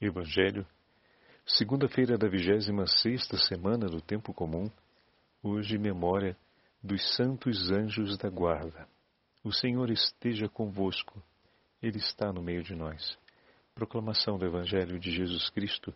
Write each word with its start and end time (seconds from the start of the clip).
Evangelho, 0.00 0.64
segunda-feira 1.44 2.16
da 2.16 2.28
vigésima 2.28 2.86
sexta 2.86 3.36
semana 3.36 3.88
do 3.88 4.00
tempo 4.00 4.32
comum, 4.32 4.70
hoje 5.42 5.76
memória 5.76 6.36
dos 6.80 7.16
santos 7.16 7.68
anjos 7.72 8.16
da 8.16 8.30
guarda. 8.30 8.88
O 9.42 9.52
Senhor 9.52 9.90
esteja 9.90 10.48
convosco, 10.48 11.20
Ele 11.82 11.98
está 11.98 12.32
no 12.32 12.40
meio 12.40 12.62
de 12.62 12.76
nós. 12.76 13.18
Proclamação 13.74 14.38
do 14.38 14.46
Evangelho 14.46 15.00
de 15.00 15.10
Jesus 15.10 15.50
Cristo, 15.50 15.92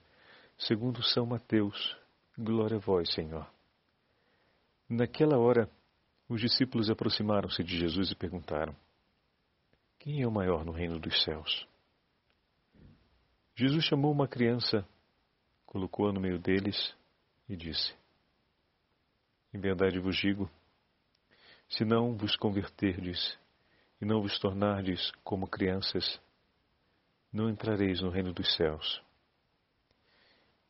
segundo 0.59 1.01
São 1.05 1.25
Mateus. 1.25 1.97
Glória 2.37 2.79
a 2.79 2.81
vós, 2.81 3.09
Senhor. 3.13 3.49
Naquela 4.89 5.39
hora, 5.39 5.71
os 6.29 6.41
discípulos 6.41 6.91
aproximaram-se 6.91 7.63
de 7.63 7.79
Jesus 7.79 8.11
e 8.11 8.17
perguntaram: 8.17 8.75
Quem 10.01 10.23
é 10.23 10.27
o 10.27 10.33
maior 10.33 10.65
no 10.65 10.73
reino 10.73 10.99
dos 10.99 11.23
céus? 11.23 11.71
Jesus 13.55 13.85
chamou 13.85 14.11
uma 14.11 14.27
criança, 14.27 14.87
colocou-a 15.67 16.13
no 16.13 16.21
meio 16.21 16.39
deles 16.39 16.97
e 17.49 17.57
disse: 17.57 17.95
Em 19.53 19.61
verdade 19.61 19.99
vos 19.99 20.17
digo, 20.17 20.51
se 21.69 21.85
não 21.85 22.17
vos 22.17 22.35
converterdes 22.37 23.39
e 24.01 24.07
não 24.07 24.23
vos 24.23 24.39
tornardes 24.39 25.11
como 25.23 25.47
crianças, 25.47 26.21
não 27.33 27.49
entrareis 27.49 28.01
no 28.01 28.11
reino 28.11 28.33
dos 28.33 28.55
céus. 28.57 29.03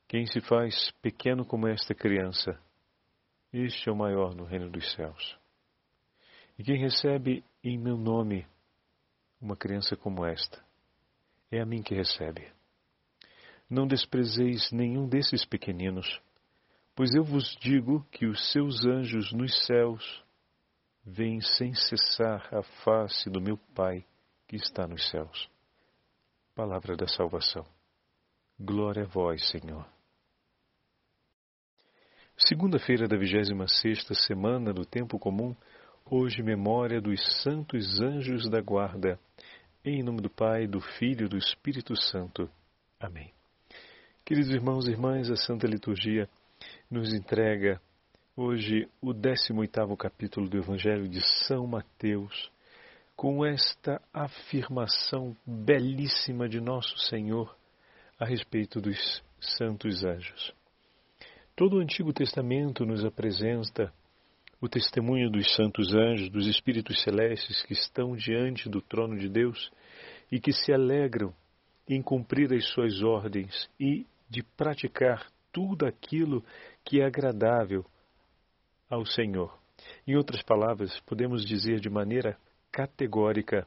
Quem 0.09 0.27
se 0.27 0.41
faz 0.41 0.91
pequeno 1.01 1.45
como 1.45 1.67
esta 1.67 1.95
criança, 1.95 2.61
este 3.53 3.89
é 3.89 3.93
o 3.93 3.97
maior 3.97 4.35
no 4.35 4.45
reino 4.45 4.69
dos 4.69 4.93
céus. 4.93 5.39
E 6.59 6.65
quem 6.65 6.79
recebe 6.79 7.45
em 7.62 7.79
meu 7.79 7.97
nome 7.97 8.47
uma 9.41 9.57
criança 9.57 9.97
como 9.97 10.25
esta, 10.27 10.62
é 11.51 11.61
a 11.61 11.67
mim 11.67 11.83
que 11.83 11.95
recebe. 11.95 12.53
Não 13.73 13.87
desprezeis 13.87 14.71
nenhum 14.71 15.09
desses 15.09 15.47
pequeninos, 15.47 16.21
pois 16.95 17.15
eu 17.15 17.25
vos 17.25 17.56
digo 17.59 18.06
que 18.12 18.27
os 18.27 18.53
seus 18.53 18.84
anjos 18.84 19.33
nos 19.33 19.65
céus 19.65 20.23
veem 21.03 21.41
sem 21.41 21.73
cessar 21.75 22.47
a 22.55 22.62
face 22.84 23.31
do 23.31 23.41
meu 23.41 23.56
Pai 23.75 24.05
que 24.47 24.56
está 24.56 24.87
nos 24.87 25.09
céus. 25.09 25.48
Palavra 26.55 26.95
da 26.95 27.06
salvação. 27.06 27.65
Glória 28.61 29.05
a 29.05 29.06
vós, 29.06 29.48
Senhor. 29.48 29.89
Segunda-feira 32.37 33.09
da 33.09 33.17
vigésima 33.17 33.67
sexta 33.69 34.12
semana 34.12 34.75
do 34.75 34.84
tempo 34.84 35.19
comum, 35.19 35.56
hoje 36.05 36.43
memória 36.43 37.00
dos 37.00 37.41
santos 37.43 38.03
anjos 38.03 38.50
da 38.50 38.61
guarda. 38.61 39.19
Em 39.83 40.03
nome 40.03 40.20
do 40.20 40.28
Pai, 40.28 40.67
do 40.67 40.83
Filho 40.98 41.25
e 41.25 41.28
do 41.31 41.39
Espírito 41.39 41.97
Santo. 41.97 42.50
Amém. 43.00 43.33
Queridos 44.25 44.55
irmãos 44.55 44.87
e 44.87 44.92
irmãs, 44.92 45.28
a 45.33 45.37
Santa 45.37 45.67
Liturgia 45.67 46.28
nos 46.89 47.12
entrega 47.12 47.81
hoje 48.37 48.89
o 49.01 49.12
18º 49.12 49.97
capítulo 49.97 50.48
do 50.48 50.56
Evangelho 50.59 51.09
de 51.09 51.20
São 51.45 51.67
Mateus, 51.67 52.48
com 53.17 53.45
esta 53.45 54.00
afirmação 54.15 55.37
belíssima 55.45 56.48
de 56.48 56.61
nosso 56.61 56.97
Senhor 56.98 57.53
a 58.17 58.25
respeito 58.25 58.81
dos 58.81 59.25
santos 59.41 60.05
anjos. 60.05 60.55
Todo 61.56 61.78
o 61.78 61.81
Antigo 61.81 62.12
Testamento 62.12 62.87
nos 62.87 63.05
apresenta 63.05 63.93
o 64.61 64.69
testemunho 64.69 65.28
dos 65.33 65.53
santos 65.56 65.93
anjos, 65.93 66.31
dos 66.31 66.47
espíritos 66.47 67.03
celestes 67.03 67.61
que 67.62 67.73
estão 67.73 68.15
diante 68.15 68.69
do 68.69 68.81
trono 68.81 69.19
de 69.19 69.28
Deus 69.28 69.69
e 70.31 70.39
que 70.39 70.53
se 70.53 70.73
alegram 70.73 71.34
em 71.89 72.00
cumprir 72.00 72.53
as 72.55 72.65
suas 72.69 73.03
ordens 73.03 73.69
e 73.81 74.06
de 74.33 74.42
praticar 74.42 75.30
tudo 75.52 75.84
aquilo 75.84 76.42
que 76.83 77.02
é 77.02 77.05
agradável 77.05 77.84
ao 78.88 79.05
Senhor. 79.05 79.55
Em 80.06 80.16
outras 80.16 80.42
palavras, 80.42 80.98
podemos 81.00 81.44
dizer 81.44 81.81
de 81.81 81.91
maneira 81.91 82.38
categórica 82.71 83.66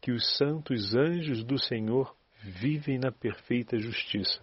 que 0.00 0.12
os 0.12 0.36
santos 0.36 0.94
anjos 0.94 1.42
do 1.42 1.58
Senhor 1.58 2.14
vivem 2.40 2.96
na 2.96 3.10
perfeita 3.10 3.76
justiça, 3.76 4.40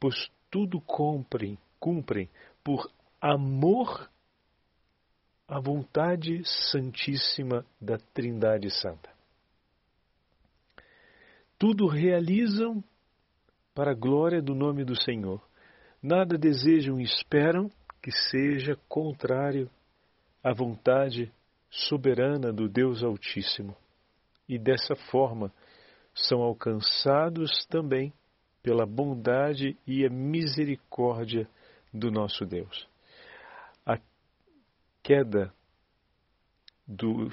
pois 0.00 0.30
tudo 0.50 0.80
cumprem, 0.80 1.58
cumprem 1.78 2.30
por 2.64 2.90
amor 3.20 4.10
à 5.46 5.60
vontade 5.60 6.42
santíssima 6.70 7.66
da 7.78 7.98
Trindade 8.14 8.70
Santa. 8.70 9.10
Tudo 11.58 11.86
realizam 11.86 12.82
para 13.74 13.92
a 13.92 13.94
glória 13.94 14.42
do 14.42 14.54
nome 14.54 14.84
do 14.84 15.00
Senhor. 15.00 15.40
Nada 16.02 16.36
desejam 16.36 17.00
e 17.00 17.04
esperam 17.04 17.70
que 18.02 18.10
seja 18.10 18.76
contrário 18.88 19.70
à 20.42 20.52
vontade 20.52 21.32
soberana 21.70 22.52
do 22.52 22.68
Deus 22.68 23.02
Altíssimo. 23.02 23.76
E 24.48 24.58
dessa 24.58 24.94
forma 25.10 25.52
são 26.14 26.42
alcançados 26.42 27.64
também 27.66 28.12
pela 28.62 28.84
bondade 28.84 29.76
e 29.86 30.04
a 30.04 30.10
misericórdia 30.10 31.48
do 31.92 32.10
nosso 32.10 32.44
Deus. 32.44 32.86
A 33.86 33.98
queda 35.02 35.52
do, 36.86 37.28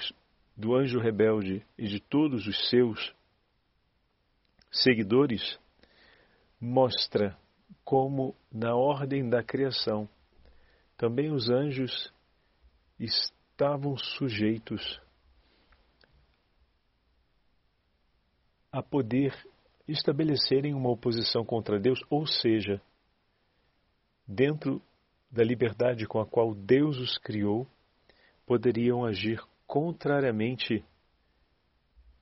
do 0.56 0.76
anjo 0.76 1.00
rebelde 1.00 1.66
e 1.78 1.88
de 1.88 2.00
todos 2.00 2.48
os 2.48 2.70
seus 2.70 3.14
seguidores 4.72 5.60
mostra 6.60 7.38
como, 7.84 8.36
na 8.52 8.76
ordem 8.76 9.30
da 9.30 9.44
criação, 9.44 10.08
também 10.98 11.32
os 11.32 11.50
anjos 11.50 12.14
estavam 13.00 13.98
sujeitos 13.98 15.02
a 18.72 18.84
poder 18.84 19.34
estabelecerem 19.88 20.74
uma 20.74 20.90
oposição 20.90 21.44
contra 21.44 21.80
Deus, 21.80 22.00
ou 22.10 22.28
seja, 22.28 22.82
dentro 24.28 24.82
da 25.32 25.44
liberdade 25.44 26.06
com 26.06 26.20
a 26.20 26.26
qual 26.26 26.54
Deus 26.54 27.00
os 27.00 27.18
criou, 27.18 27.68
poderiam 28.46 29.06
agir 29.06 29.42
contrariamente 29.66 30.84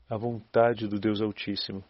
à 0.09 0.17
vontade 0.17 0.87
do 0.87 0.99
Deus 0.99 1.21
Altíssimo. 1.21 1.83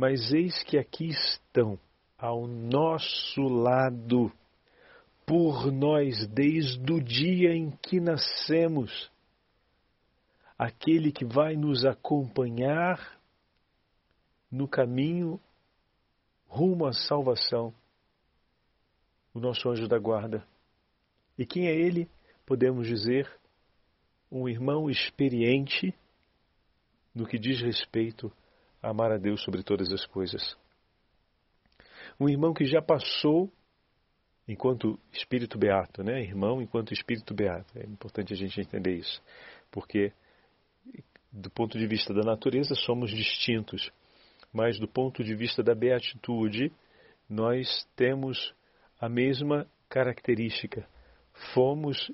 Mas 0.00 0.32
eis 0.32 0.62
que 0.62 0.78
aqui 0.78 1.10
estão, 1.10 1.78
ao 2.16 2.46
nosso 2.46 3.42
lado, 3.42 4.32
por 5.26 5.70
nós 5.70 6.26
desde 6.26 6.90
o 6.90 7.04
dia 7.04 7.54
em 7.54 7.70
que 7.70 8.00
nascemos, 8.00 9.12
aquele 10.56 11.12
que 11.12 11.22
vai 11.22 11.54
nos 11.54 11.84
acompanhar 11.84 13.20
no 14.50 14.66
caminho 14.66 15.38
rumo 16.48 16.86
à 16.86 16.94
salvação, 16.94 17.74
o 19.34 19.38
nosso 19.38 19.68
anjo 19.68 19.86
da 19.86 19.98
guarda. 19.98 20.42
E 21.36 21.44
quem 21.44 21.66
é 21.66 21.74
ele? 21.74 22.08
Podemos 22.46 22.88
dizer, 22.88 23.30
um 24.32 24.48
irmão 24.48 24.88
experiente 24.88 25.94
no 27.14 27.26
que 27.26 27.38
diz 27.38 27.60
respeito 27.60 28.32
amar 28.82 29.12
a 29.12 29.18
Deus 29.18 29.42
sobre 29.42 29.62
todas 29.62 29.92
as 29.92 30.06
coisas. 30.06 30.56
Um 32.18 32.28
irmão 32.28 32.52
que 32.52 32.64
já 32.64 32.82
passou 32.82 33.50
enquanto 34.46 34.98
espírito 35.12 35.58
beato, 35.58 36.02
né? 36.02 36.20
Irmão 36.22 36.60
enquanto 36.60 36.92
espírito 36.92 37.34
beato. 37.34 37.78
É 37.78 37.84
importante 37.84 38.32
a 38.32 38.36
gente 38.36 38.60
entender 38.60 38.96
isso, 38.96 39.22
porque 39.70 40.12
do 41.32 41.50
ponto 41.50 41.78
de 41.78 41.86
vista 41.86 42.12
da 42.12 42.22
natureza 42.22 42.74
somos 42.74 43.10
distintos, 43.10 43.90
mas 44.52 44.78
do 44.78 44.88
ponto 44.88 45.22
de 45.22 45.34
vista 45.34 45.62
da 45.62 45.74
beatitude 45.74 46.72
nós 47.28 47.86
temos 47.94 48.52
a 49.00 49.08
mesma 49.08 49.66
característica. 49.88 50.86
Fomos 51.54 52.10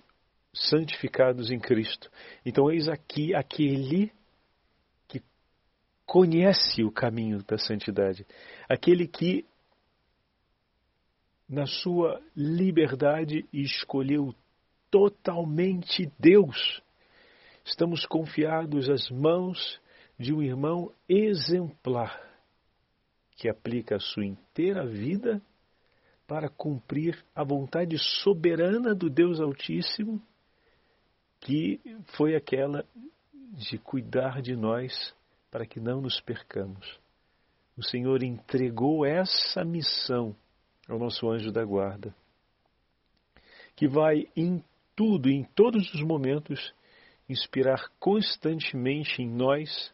santificados 0.53 1.51
em 1.51 1.59
Cristo. 1.59 2.11
Então 2.45 2.71
eis 2.71 2.89
aqui 2.89 3.35
aquele 3.35 4.13
conhece 6.07 6.85
o 6.85 6.91
caminho 6.91 7.43
da 7.43 7.59
santidade, 7.59 8.25
aquele 8.69 9.09
que, 9.09 9.45
na 11.49 11.67
sua 11.67 12.23
liberdade, 12.35 13.45
escolheu 13.53 14.33
totalmente 14.91 16.11
Deus. 16.19 16.81
Estamos 17.65 18.07
confiados 18.07 18.89
às 18.89 19.11
mãos 19.11 19.81
de 20.19 20.33
um 20.33 20.41
irmão 20.41 20.93
exemplar 21.09 22.25
que 23.37 23.49
aplica 23.49 23.97
a 23.97 24.01
sua 24.01 24.25
inteira 24.25 24.87
vida 24.87 25.43
para 26.27 26.49
cumprir 26.49 27.23
a 27.35 27.45
vontade 27.45 27.99
soberana 27.99 28.95
do 28.95 29.11
Deus 29.11 29.41
Altíssimo, 29.41 30.23
que 31.41 31.81
foi 32.17 32.35
aquela 32.35 32.85
de 33.53 33.79
cuidar 33.79 34.41
de 34.41 34.57
nós 34.57 35.15
para 35.51 35.67
que 35.67 35.81
não 35.81 36.01
nos 36.01 36.21
percamos. 36.21 36.99
o 37.77 37.83
Senhor 37.83 38.23
entregou 38.23 39.05
essa 39.05 39.65
missão 39.65 40.35
ao 40.89 40.99
nosso 40.99 41.29
anjo 41.29 41.53
da 41.53 41.65
guarda, 41.65 42.15
que 43.75 43.87
vai 43.87 44.27
em 44.35 44.65
tudo, 44.95 45.29
em 45.29 45.45
todos 45.45 45.93
os 45.93 46.01
momentos, 46.01 46.75
inspirar 47.29 47.91
constantemente 47.99 49.21
em 49.21 49.29
nós 49.29 49.93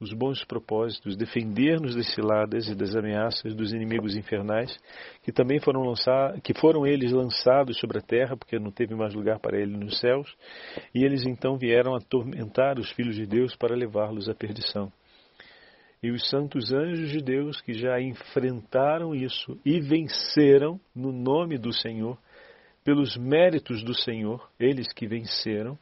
os 0.00 0.14
bons 0.14 0.42
propósitos, 0.44 1.14
defender-nos 1.14 1.94
das 1.94 2.14
ciladas 2.14 2.68
e 2.68 2.74
das 2.74 2.96
ameaças 2.96 3.54
dos 3.54 3.74
inimigos 3.74 4.16
infernais, 4.16 4.74
que 5.22 5.30
também 5.30 5.60
foram 5.60 5.82
lançados, 5.82 6.40
que 6.42 6.54
foram 6.58 6.86
eles 6.86 7.12
lançados 7.12 7.78
sobre 7.78 7.98
a 7.98 8.00
terra, 8.00 8.34
porque 8.34 8.58
não 8.58 8.70
teve 8.70 8.94
mais 8.94 9.14
lugar 9.14 9.38
para 9.38 9.60
eles 9.60 9.78
nos 9.78 10.00
céus, 10.00 10.34
e 10.94 11.04
eles 11.04 11.26
então 11.26 11.58
vieram 11.58 11.94
atormentar 11.94 12.78
os 12.78 12.90
filhos 12.92 13.14
de 13.14 13.26
Deus 13.26 13.54
para 13.54 13.76
levá-los 13.76 14.26
à 14.26 14.34
perdição. 14.34 14.90
E 16.02 16.10
os 16.10 16.30
santos 16.30 16.72
anjos 16.72 17.10
de 17.10 17.20
Deus 17.22 17.60
que 17.60 17.74
já 17.74 18.00
enfrentaram 18.00 19.14
isso 19.14 19.60
e 19.66 19.80
venceram 19.80 20.80
no 20.96 21.12
nome 21.12 21.58
do 21.58 21.74
Senhor, 21.74 22.16
pelos 22.82 23.18
méritos 23.18 23.84
do 23.84 23.92
Senhor, 23.92 24.50
eles 24.58 24.90
que 24.94 25.06
venceram, 25.06 25.78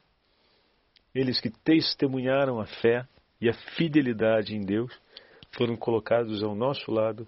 eles 1.14 1.40
que 1.40 1.50
testemunharam 1.50 2.60
a 2.60 2.66
fé 2.66 3.06
e 3.40 3.48
a 3.48 3.54
fidelidade 3.76 4.54
em 4.54 4.60
Deus, 4.60 4.92
foram 5.56 5.76
colocados 5.76 6.42
ao 6.42 6.54
nosso 6.54 6.90
lado 6.90 7.26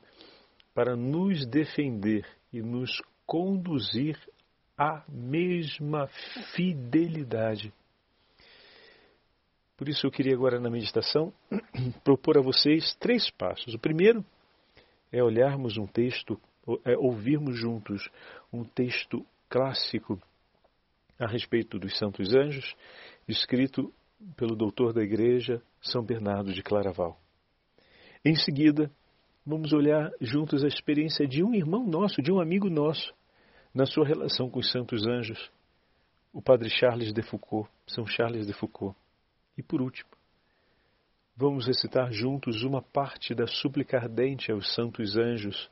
para 0.74 0.96
nos 0.96 1.46
defender 1.46 2.26
e 2.52 2.60
nos 2.60 3.02
conduzir 3.26 4.18
à 4.76 5.04
mesma 5.08 6.08
fidelidade. 6.54 7.72
Por 9.76 9.88
isso 9.88 10.06
eu 10.06 10.10
queria 10.10 10.34
agora 10.34 10.60
na 10.60 10.70
meditação 10.70 11.32
propor 12.04 12.38
a 12.38 12.42
vocês 12.42 12.94
três 12.96 13.30
passos. 13.30 13.74
O 13.74 13.78
primeiro 13.78 14.24
é 15.10 15.22
olharmos 15.22 15.76
um 15.76 15.86
texto, 15.86 16.38
é 16.84 16.96
ouvirmos 16.98 17.58
juntos 17.58 18.10
um 18.52 18.64
texto 18.64 19.24
clássico 19.48 20.20
a 21.18 21.26
respeito 21.26 21.78
dos 21.78 21.96
santos 21.98 22.34
anjos, 22.34 22.74
escrito 23.28 23.92
pelo 24.36 24.54
doutor 24.54 24.92
da 24.92 25.02
igreja 25.02 25.62
São 25.80 26.02
Bernardo 26.04 26.52
de 26.52 26.62
Claraval. 26.62 27.18
Em 28.24 28.34
seguida, 28.34 28.90
vamos 29.46 29.72
olhar 29.72 30.10
juntos 30.20 30.62
a 30.62 30.68
experiência 30.68 31.26
de 31.26 31.42
um 31.42 31.54
irmão 31.54 31.86
nosso, 31.86 32.20
de 32.20 32.30
um 32.30 32.38
amigo 32.38 32.68
nosso, 32.68 33.14
na 33.74 33.86
sua 33.86 34.06
relação 34.06 34.50
com 34.50 34.58
os 34.58 34.70
santos 34.70 35.06
anjos, 35.06 35.50
o 36.32 36.42
padre 36.42 36.68
Charles 36.68 37.12
de 37.12 37.22
Foucault, 37.22 37.70
São 37.86 38.06
Charles 38.06 38.46
de 38.46 38.52
Foucault. 38.52 38.96
E 39.56 39.62
por 39.62 39.80
último, 39.80 40.10
vamos 41.34 41.66
recitar 41.66 42.12
juntos 42.12 42.62
uma 42.62 42.82
parte 42.82 43.34
da 43.34 43.46
súplica 43.46 43.96
ardente 43.96 44.52
aos 44.52 44.74
santos 44.74 45.16
anjos, 45.16 45.70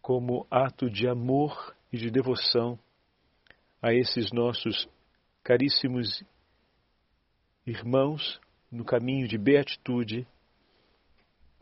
como 0.00 0.46
ato 0.48 0.88
de 0.88 1.08
amor 1.08 1.74
e 1.92 1.96
de 1.96 2.10
devoção 2.10 2.78
a 3.82 3.92
esses 3.92 4.30
nossos 4.30 4.88
caríssimos 5.42 6.22
irmãos 7.66 8.40
no 8.70 8.84
caminho 8.84 9.28
de 9.28 9.38
beatitude 9.38 10.26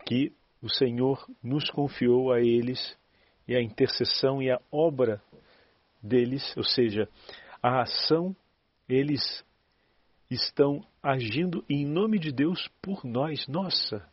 que 0.07 0.33
o 0.63 0.69
Senhor 0.69 1.29
nos 1.43 1.71
confiou 1.71 2.33
a 2.33 2.41
eles 2.41 2.97
e 3.47 3.55
a 3.55 3.63
intercessão 3.63 4.43
e 4.43 4.51
a 4.51 4.61
obra 4.71 5.23
deles, 6.03 6.55
ou 6.57 6.65
seja, 6.65 7.09
a 7.63 7.83
ação, 7.83 8.35
eles 8.89 9.45
estão 10.31 10.87
agindo 11.03 11.65
em 11.69 11.87
nome 11.87 12.19
de 12.19 12.33
Deus 12.33 12.69
por 12.81 13.05
nós. 13.05 13.47
Nossa! 13.47 14.07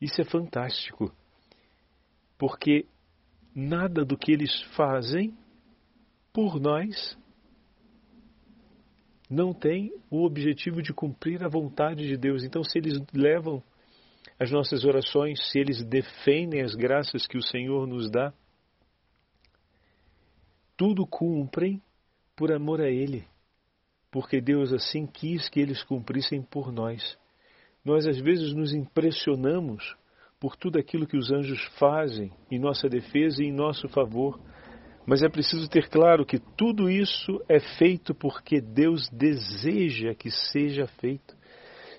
Isso 0.00 0.20
é 0.20 0.24
fantástico, 0.24 1.12
porque 2.36 2.86
nada 3.54 4.04
do 4.04 4.16
que 4.16 4.30
eles 4.30 4.60
fazem 4.76 5.36
por 6.32 6.60
nós 6.60 7.16
não 9.28 9.52
tem 9.52 9.92
o 10.10 10.24
objetivo 10.24 10.82
de 10.82 10.92
cumprir 10.92 11.44
a 11.44 11.48
vontade 11.48 12.06
de 12.06 12.16
Deus. 12.16 12.44
Então, 12.44 12.62
se 12.62 12.78
eles 12.78 12.98
levam 13.12 13.62
as 14.38 14.50
nossas 14.50 14.84
orações, 14.84 15.40
se 15.50 15.58
eles 15.58 15.84
defendem 15.84 16.62
as 16.62 16.74
graças 16.74 17.26
que 17.26 17.38
o 17.38 17.42
Senhor 17.42 17.86
nos 17.86 18.10
dá, 18.10 18.32
tudo 20.76 21.06
cumprem 21.06 21.82
por 22.36 22.52
amor 22.52 22.80
a 22.80 22.90
Ele 22.90 23.24
porque 24.16 24.40
Deus 24.40 24.72
assim 24.72 25.06
quis 25.06 25.46
que 25.46 25.60
eles 25.60 25.82
cumprissem 25.82 26.40
por 26.40 26.72
nós. 26.72 27.18
Nós 27.84 28.06
às 28.06 28.18
vezes 28.18 28.54
nos 28.54 28.72
impressionamos 28.72 29.94
por 30.40 30.56
tudo 30.56 30.78
aquilo 30.78 31.06
que 31.06 31.18
os 31.18 31.30
anjos 31.30 31.62
fazem 31.78 32.32
em 32.50 32.58
nossa 32.58 32.88
defesa 32.88 33.42
e 33.42 33.48
em 33.48 33.52
nosso 33.52 33.86
favor, 33.90 34.40
mas 35.06 35.22
é 35.22 35.28
preciso 35.28 35.68
ter 35.68 35.88
claro 35.88 36.26
que 36.26 36.38
tudo 36.38 36.90
isso 36.90 37.40
é 37.48 37.60
feito 37.78 38.14
porque 38.14 38.60
Deus 38.60 39.08
deseja 39.10 40.14
que 40.14 40.30
seja 40.30 40.86
feito. 40.86 41.36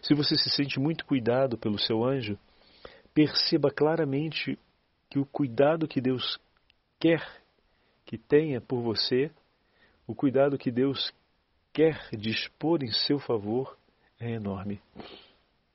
Se 0.02 0.14
você 0.14 0.36
se 0.36 0.50
sente 0.50 0.80
muito 0.80 1.06
cuidado 1.06 1.58
pelo 1.58 1.80
seu 1.80 2.04
anjo, 2.04 2.38
perceba 3.14 3.72
claramente 3.72 4.60
que 5.10 5.18
o 5.18 5.26
cuidado 5.26 5.88
que 5.88 6.02
Deus 6.02 6.38
quer 7.00 7.26
que 8.06 8.18
tenha 8.18 8.62
por 8.62 8.82
você, 8.82 9.32
o 10.06 10.14
cuidado 10.14 10.58
que 10.58 10.72
Deus 10.72 11.14
quer 11.74 12.10
dispor 12.12 12.84
em 12.84 12.92
seu 12.92 13.20
favor 13.20 13.78
é 14.20 14.32
enorme. 14.32 14.82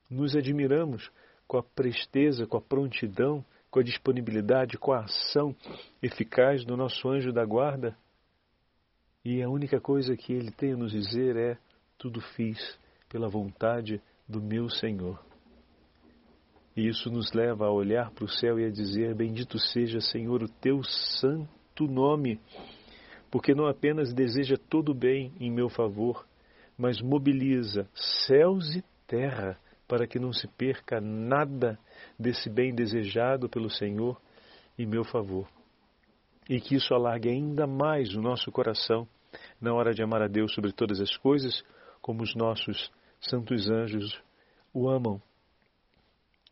Nos 0.09 0.35
admiramos 0.35 1.11
com 1.47 1.57
a 1.57 1.63
presteza, 1.63 2.45
com 2.45 2.57
a 2.57 2.61
prontidão, 2.61 3.45
com 3.73 3.79
a 3.79 3.83
disponibilidade, 3.83 4.77
com 4.77 4.93
a 4.93 4.99
ação 4.99 5.55
eficaz 5.99 6.63
do 6.63 6.77
nosso 6.77 7.09
anjo 7.09 7.33
da 7.33 7.43
guarda. 7.43 7.97
E 9.25 9.41
a 9.41 9.49
única 9.49 9.81
coisa 9.81 10.15
que 10.15 10.31
ele 10.31 10.51
tem 10.51 10.73
a 10.73 10.77
nos 10.77 10.91
dizer 10.91 11.35
é: 11.35 11.57
tudo 11.97 12.21
fiz 12.21 12.79
pela 13.09 13.27
vontade 13.27 13.99
do 14.29 14.39
meu 14.39 14.69
Senhor. 14.69 15.19
E 16.77 16.87
isso 16.87 17.09
nos 17.09 17.33
leva 17.33 17.65
a 17.65 17.71
olhar 17.71 18.11
para 18.11 18.25
o 18.25 18.29
céu 18.29 18.59
e 18.59 18.65
a 18.65 18.69
dizer: 18.69 19.15
Bendito 19.15 19.57
seja, 19.57 19.99
Senhor, 19.99 20.43
o 20.43 20.47
teu 20.47 20.83
santo 20.83 21.87
nome 21.87 22.39
porque 23.31 23.55
não 23.55 23.65
apenas 23.65 24.13
deseja 24.13 24.55
todo 24.69 24.89
o 24.89 24.93
bem 24.93 25.33
em 25.39 25.49
meu 25.49 25.67
favor, 25.67 26.23
mas 26.77 27.01
mobiliza 27.01 27.89
céus 28.27 28.75
e 28.75 28.83
terra 29.07 29.57
para 29.87 30.07
que 30.07 30.19
não 30.19 30.31
se 30.31 30.47
perca 30.47 30.99
nada 31.01 31.77
desse 32.17 32.49
bem 32.49 32.73
desejado 32.73 33.49
pelo 33.49 33.69
Senhor 33.69 34.19
em 34.77 34.85
meu 34.85 35.03
favor. 35.03 35.47
E 36.49 36.59
que 36.59 36.75
isso 36.75 36.93
alargue 36.93 37.29
ainda 37.29 37.65
mais 37.67 38.15
o 38.15 38.21
nosso 38.21 38.51
coração 38.51 39.07
na 39.59 39.73
hora 39.73 39.93
de 39.93 40.03
amar 40.03 40.21
a 40.21 40.27
Deus 40.27 40.53
sobre 40.53 40.71
todas 40.71 40.99
as 40.99 41.15
coisas, 41.17 41.63
como 42.01 42.23
os 42.23 42.35
nossos 42.35 42.91
santos 43.19 43.69
anjos 43.69 44.21
o 44.73 44.89
amam. 44.89 45.21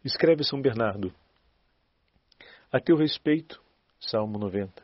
Escreve 0.03 0.43
São 0.43 0.61
Bernardo. 0.61 1.13
A 2.71 2.79
teu 2.79 2.95
respeito, 2.95 3.61
Salmo 3.99 4.39
90, 4.39 4.83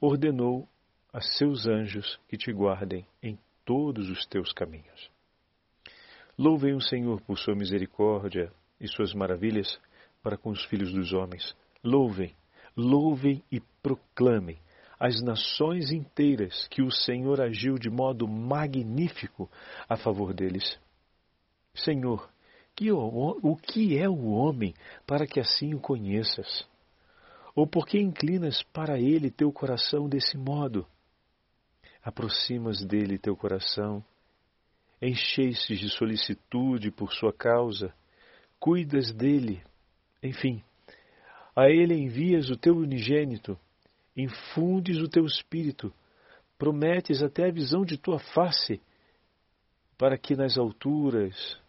ordenou 0.00 0.68
a 1.12 1.20
seus 1.20 1.66
anjos 1.66 2.18
que 2.28 2.36
te 2.36 2.52
guardem 2.52 3.06
em 3.22 3.38
todos 3.64 4.08
os 4.08 4.26
teus 4.26 4.52
caminhos. 4.52 5.10
Louvem 6.38 6.74
o 6.74 6.80
Senhor 6.80 7.20
por 7.22 7.36
sua 7.36 7.54
misericórdia 7.54 8.52
e 8.80 8.86
suas 8.86 9.12
maravilhas 9.12 9.78
para 10.22 10.36
com 10.36 10.50
os 10.50 10.64
filhos 10.66 10.92
dos 10.92 11.12
homens. 11.12 11.56
Louvem, 11.82 12.34
louvem 12.76 13.42
e 13.50 13.60
proclamem 13.82 14.58
as 15.00 15.20
nações 15.22 15.90
inteiras 15.90 16.68
que 16.68 16.80
o 16.82 16.90
Senhor 16.90 17.40
agiu 17.40 17.76
de 17.76 17.90
modo 17.90 18.28
magnífico 18.28 19.50
a 19.88 19.96
favor 19.96 20.32
deles. 20.32 20.78
Senhor, 21.74 22.30
que 22.74 22.90
o, 22.92 23.38
o 23.42 23.56
que 23.56 23.98
é 23.98 24.08
o 24.08 24.26
homem 24.28 24.74
para 25.06 25.26
que 25.26 25.40
assim 25.40 25.74
o 25.74 25.80
conheças? 25.80 26.68
Ou 27.54 27.66
por 27.66 27.86
que 27.86 27.98
inclinas 27.98 28.62
para 28.72 29.00
ele 29.00 29.30
teu 29.30 29.52
coração 29.52 30.08
desse 30.08 30.36
modo? 30.36 30.86
aproximas 32.08 32.82
dele 32.84 33.18
teu 33.18 33.36
coração, 33.36 34.02
enchestes 35.00 35.78
de 35.78 35.88
solicitude 35.90 36.90
por 36.90 37.12
sua 37.12 37.32
causa, 37.32 37.94
cuidas 38.58 39.12
dele, 39.12 39.62
enfim, 40.22 40.62
a 41.54 41.68
ele 41.68 41.94
envias 41.94 42.50
o 42.50 42.56
teu 42.56 42.76
unigênito, 42.76 43.58
infundes 44.16 44.98
o 44.98 45.08
teu 45.08 45.24
espírito, 45.24 45.92
prometes 46.56 47.22
até 47.22 47.46
a 47.46 47.52
visão 47.52 47.84
de 47.84 47.96
tua 47.96 48.18
face, 48.18 48.80
para 49.96 50.18
que 50.18 50.34
nas 50.34 50.58
alturas 50.58 51.60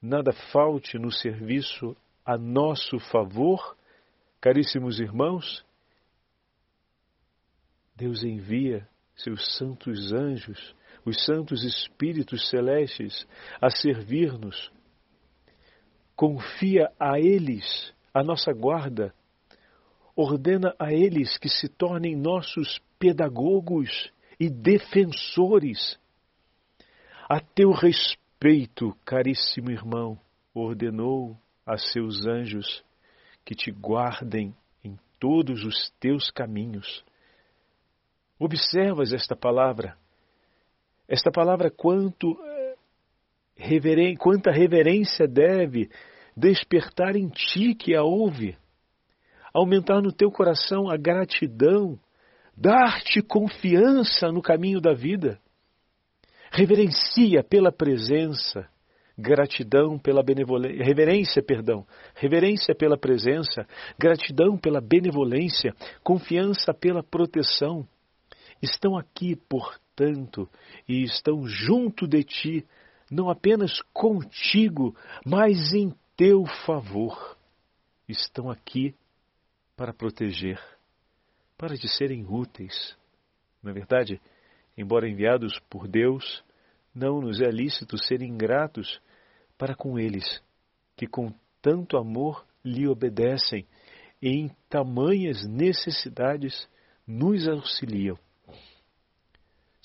nada 0.00 0.32
falte 0.52 0.98
no 0.98 1.12
serviço 1.12 1.96
a 2.24 2.36
nosso 2.36 2.98
favor, 3.10 3.76
caríssimos 4.40 4.98
irmãos, 4.98 5.64
Deus 7.94 8.24
envia 8.24 8.88
seus 9.14 9.56
santos 9.56 10.12
anjos, 10.12 10.74
os 11.04 11.24
santos 11.24 11.64
espíritos 11.64 12.48
celestes, 12.48 13.26
a 13.60 13.70
servir-nos 13.70 14.70
confia 16.22 16.88
a 17.00 17.18
eles 17.18 17.92
a 18.14 18.22
nossa 18.22 18.52
guarda, 18.52 19.12
ordena 20.14 20.72
a 20.78 20.92
eles 20.92 21.36
que 21.36 21.48
se 21.48 21.68
tornem 21.68 22.14
nossos 22.14 22.80
pedagogos 22.96 24.12
e 24.38 24.48
defensores. 24.48 25.98
A 27.28 27.40
teu 27.40 27.72
respeito, 27.72 28.96
caríssimo 29.04 29.70
irmão, 29.72 30.16
ordenou 30.54 31.36
a 31.66 31.76
seus 31.76 32.24
anjos 32.24 32.84
que 33.44 33.56
te 33.56 33.72
guardem 33.72 34.54
em 34.84 34.96
todos 35.18 35.64
os 35.64 35.90
teus 35.98 36.30
caminhos. 36.30 37.04
Observas 38.38 39.12
esta 39.12 39.34
palavra. 39.34 39.96
Esta 41.08 41.30
palavra, 41.30 41.70
quanto 41.70 42.38
eh, 42.44 42.74
reveren, 43.56 44.16
quanta 44.16 44.50
reverência 44.50 45.26
deve 45.26 45.90
despertar 46.36 47.16
em 47.16 47.28
ti 47.28 47.74
que 47.74 47.94
a 47.94 48.02
ouve, 48.02 48.56
aumentar 49.52 50.00
no 50.00 50.12
teu 50.12 50.30
coração 50.30 50.90
a 50.90 50.96
gratidão, 50.96 51.98
dar-te 52.56 53.20
confiança 53.22 54.30
no 54.32 54.40
caminho 54.40 54.80
da 54.80 54.94
vida. 54.94 55.38
Reverencia 56.50 57.42
pela 57.42 57.72
presença, 57.72 58.68
gratidão 59.16 59.98
pela 59.98 60.22
benevolência, 60.22 60.84
reverência, 60.84 61.42
perdão, 61.42 61.86
reverência 62.14 62.74
pela 62.74 62.98
presença, 62.98 63.66
gratidão 63.98 64.56
pela 64.58 64.80
benevolência, 64.80 65.74
confiança 66.02 66.74
pela 66.74 67.02
proteção. 67.02 67.86
Estão 68.60 68.96
aqui, 68.96 69.36
portanto, 69.94 70.48
e 70.88 71.02
estão 71.04 71.46
junto 71.46 72.06
de 72.06 72.24
ti, 72.24 72.66
não 73.10 73.30
apenas 73.30 73.80
contigo, 73.92 74.96
mas 75.24 75.72
em 75.72 75.94
teu 76.16 76.44
favor. 76.66 77.36
Estão 78.08 78.50
aqui 78.50 78.94
para 79.76 79.92
proteger, 79.92 80.60
para 81.56 81.76
te 81.76 81.88
serem 81.88 82.26
úteis. 82.26 82.96
Na 83.62 83.70
é 83.70 83.74
verdade, 83.74 84.20
embora 84.76 85.08
enviados 85.08 85.58
por 85.70 85.86
Deus, 85.86 86.42
não 86.94 87.20
nos 87.20 87.40
é 87.40 87.50
lícito 87.50 87.96
ser 87.96 88.22
ingratos 88.22 89.00
para 89.56 89.74
com 89.74 89.98
eles, 89.98 90.42
que 90.96 91.06
com 91.06 91.32
tanto 91.60 91.96
amor 91.96 92.44
lhe 92.64 92.88
obedecem 92.88 93.66
e 94.20 94.28
em 94.28 94.50
tamanhas 94.68 95.46
necessidades 95.46 96.68
nos 97.06 97.46
auxiliam. 97.48 98.18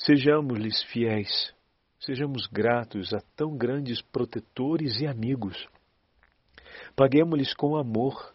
Sejamos-lhes 0.07 0.83
fiéis, 0.83 1.53
sejamos 1.99 2.47
gratos 2.47 3.13
a 3.13 3.19
tão 3.35 3.57
grandes 3.57 4.01
protetores 4.01 5.01
e 5.01 5.05
amigos. 5.05 5.67
Paguemos-lhes 6.95 7.53
com 7.53 7.75
amor 7.75 8.33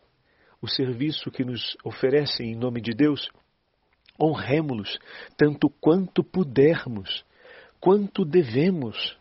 o 0.61 0.69
serviço 0.69 1.31
que 1.31 1.43
nos 1.43 1.75
oferecem 1.83 2.53
em 2.53 2.55
nome 2.55 2.83
de 2.83 2.93
Deus. 2.93 3.27
Honremos-los 4.21 4.99
tanto 5.35 5.71
quanto 5.81 6.23
pudermos, 6.23 7.25
quanto 7.81 8.23
devemos. 8.23 9.17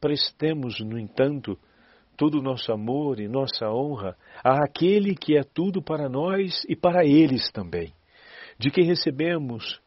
Prestemos, 0.00 0.78
no 0.78 0.96
entanto, 0.96 1.58
todo 2.16 2.38
o 2.38 2.42
nosso 2.42 2.70
amor 2.70 3.18
e 3.18 3.26
nossa 3.26 3.68
honra 3.72 4.16
àquele 4.44 5.16
que 5.16 5.36
é 5.36 5.42
tudo 5.42 5.82
para 5.82 6.08
nós 6.08 6.64
e 6.68 6.76
para 6.76 7.04
eles 7.04 7.50
também, 7.50 7.92
de 8.56 8.70
quem 8.70 8.84
recebemos 8.84 9.80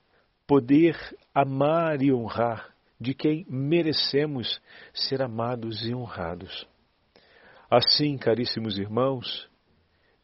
poder 0.51 0.97
amar 1.33 2.01
e 2.01 2.11
honrar, 2.11 2.75
de 2.99 3.13
quem 3.13 3.45
merecemos 3.49 4.61
ser 4.93 5.21
amados 5.21 5.87
e 5.87 5.95
honrados. 5.95 6.67
Assim, 7.69 8.17
caríssimos 8.17 8.77
irmãos, 8.77 9.49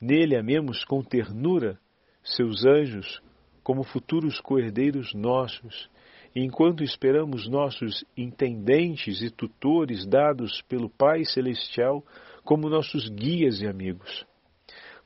nele 0.02 0.36
amemos 0.36 0.84
com 0.84 1.02
ternura 1.02 1.80
seus 2.22 2.66
anjos 2.66 3.22
como 3.64 3.86
futuros 3.86 4.42
coerdeiros 4.42 5.14
nossos, 5.14 5.90
enquanto 6.36 6.84
esperamos 6.84 7.48
nossos 7.48 8.04
intendentes 8.18 9.22
e 9.22 9.30
tutores 9.30 10.06
dados 10.06 10.62
pelo 10.64 10.90
Pai 10.90 11.24
Celestial 11.24 12.04
como 12.44 12.68
nossos 12.68 13.08
guias 13.08 13.62
e 13.62 13.66
amigos. 13.66 14.28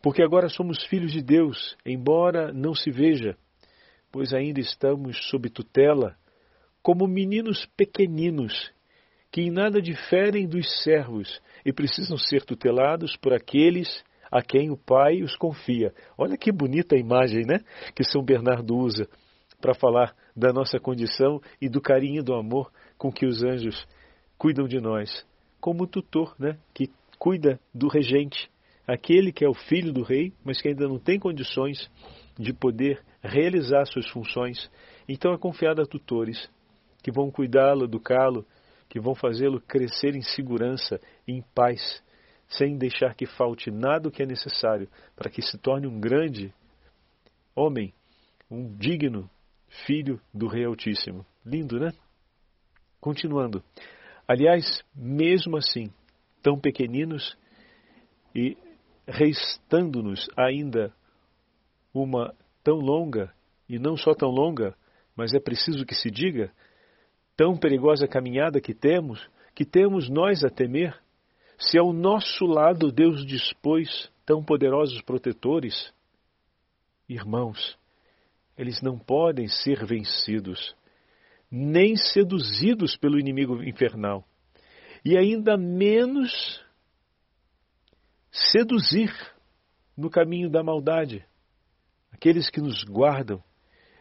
Porque 0.02 0.24
agora 0.24 0.50
somos 0.50 0.84
filhos 0.86 1.12
de 1.12 1.22
Deus, 1.22 1.78
embora 1.86 2.52
não 2.52 2.74
se 2.74 2.90
veja, 2.90 3.38
pois 4.12 4.34
ainda 4.34 4.60
estamos 4.60 5.30
sob 5.30 5.50
tutela, 5.50 6.16
como 6.82 7.08
meninos 7.08 7.66
pequeninos 7.78 8.72
que 9.32 9.42
em 9.42 9.50
nada 9.50 9.82
diferem 9.82 10.46
dos 10.46 10.68
servos 10.84 11.42
e 11.66 11.72
precisam 11.72 12.18
ser 12.18 12.44
tutelados 12.44 13.16
por 13.16 13.34
aqueles 13.34 14.04
a 14.30 14.42
quem 14.42 14.70
o 14.70 14.78
Pai 14.78 15.22
os 15.24 15.36
confia. 15.38 15.94
Olha 16.18 16.38
que 16.38 16.52
bonita 16.52 16.98
imagem, 16.98 17.46
né? 17.46 17.60
Que 17.96 18.04
São 18.04 18.24
Bernardo 18.24 18.76
usa 18.76 19.08
para 19.62 19.74
falar 19.74 20.14
da 20.36 20.52
nossa 20.52 20.80
condição 20.80 21.40
e 21.62 21.70
do 21.70 21.82
carinho 21.82 22.24
do 22.24 22.34
amor 22.34 22.72
com 22.98 23.12
que 23.12 23.26
os 23.26 23.42
anjos 23.44 23.88
cuidam 24.38 24.68
de 24.68 24.82
nós, 24.82 25.26
como 25.60 25.88
tutor, 25.88 26.36
né? 26.38 26.58
Que 26.74 26.90
cuida 27.18 27.60
do 27.74 27.88
regente, 27.88 28.50
aquele 28.88 29.32
que 29.32 29.46
é 29.46 29.50
o 29.50 29.54
filho 29.54 29.94
do 29.94 30.02
rei, 30.02 30.34
mas 30.44 30.62
que 30.62 30.70
ainda 30.70 30.88
não 30.88 30.98
tem 30.98 31.20
condições 31.20 31.90
de 32.38 32.54
poder 32.54 33.02
realizar 33.22 33.86
suas 33.86 34.08
funções. 34.10 34.70
Então 35.08 35.34
é 35.34 35.38
confiado 35.38 35.82
a 35.82 35.86
tutores 35.86 36.50
que 37.04 37.12
vão 37.12 37.32
cuidá-lo, 37.32 37.86
educá-lo, 37.86 38.46
que 38.90 39.00
vão 39.00 39.16
fazê-lo 39.16 39.62
crescer 39.62 40.16
em 40.16 40.22
segurança, 40.22 41.00
em 41.28 41.42
paz, 41.56 42.04
sem 42.48 42.78
deixar 42.78 43.16
que 43.16 43.26
falte 43.26 43.72
nada 43.72 44.10
o 44.10 44.12
que 44.12 44.22
é 44.22 44.26
necessário 44.26 44.90
para 45.16 45.30
que 45.30 45.42
se 45.42 45.58
torne 45.58 45.88
um 45.88 46.00
grande 46.00 46.54
homem, 47.56 47.94
um 48.50 48.76
digno 48.76 49.30
filho 49.86 50.20
do 50.34 50.48
Rei 50.48 50.66
Altíssimo. 50.66 51.26
Lindo, 51.46 51.80
né? 51.80 51.92
Continuando. 53.00 53.64
Aliás, 54.28 54.84
mesmo 54.96 55.58
assim, 55.58 55.92
tão 56.44 56.60
pequeninos 56.60 57.38
e 58.36 58.58
restando-nos 59.08 60.30
ainda 60.38 60.94
uma 61.94 62.34
tão 62.64 62.78
longa, 62.78 63.34
e 63.68 63.80
não 63.80 63.96
só 63.96 64.14
tão 64.14 64.30
longa, 64.30 64.76
mas 65.16 65.34
é 65.34 65.40
preciso 65.40 65.86
que 65.86 65.96
se 65.96 66.10
diga, 66.10 66.52
tão 67.36 67.58
perigosa 67.58 68.08
caminhada 68.08 68.62
que 68.62 68.74
temos, 68.74 69.30
que 69.56 69.66
temos 69.66 70.10
nós 70.10 70.44
a 70.44 70.50
temer, 70.50 70.98
se 71.58 71.78
ao 71.78 71.94
nosso 71.94 72.46
lado 72.46 72.92
Deus 72.92 73.26
dispôs 73.26 74.12
tão 74.26 74.44
poderosos 74.44 75.02
protetores, 75.02 75.94
irmãos, 77.08 77.78
eles 78.58 78.82
não 78.82 78.98
podem 78.98 79.48
ser 79.48 79.86
vencidos, 79.86 80.76
nem 81.50 81.96
seduzidos 81.96 82.96
pelo 82.96 83.20
inimigo 83.20 83.64
infernal, 83.64 84.26
e 85.04 85.18
ainda 85.18 85.58
menos 85.58 86.64
seduzir 88.32 89.12
no 89.98 90.10
caminho 90.10 90.50
da 90.50 90.64
maldade. 90.64 91.26
Aqueles 92.12 92.50
que 92.50 92.62
nos 92.62 92.84
guardam 92.84 93.42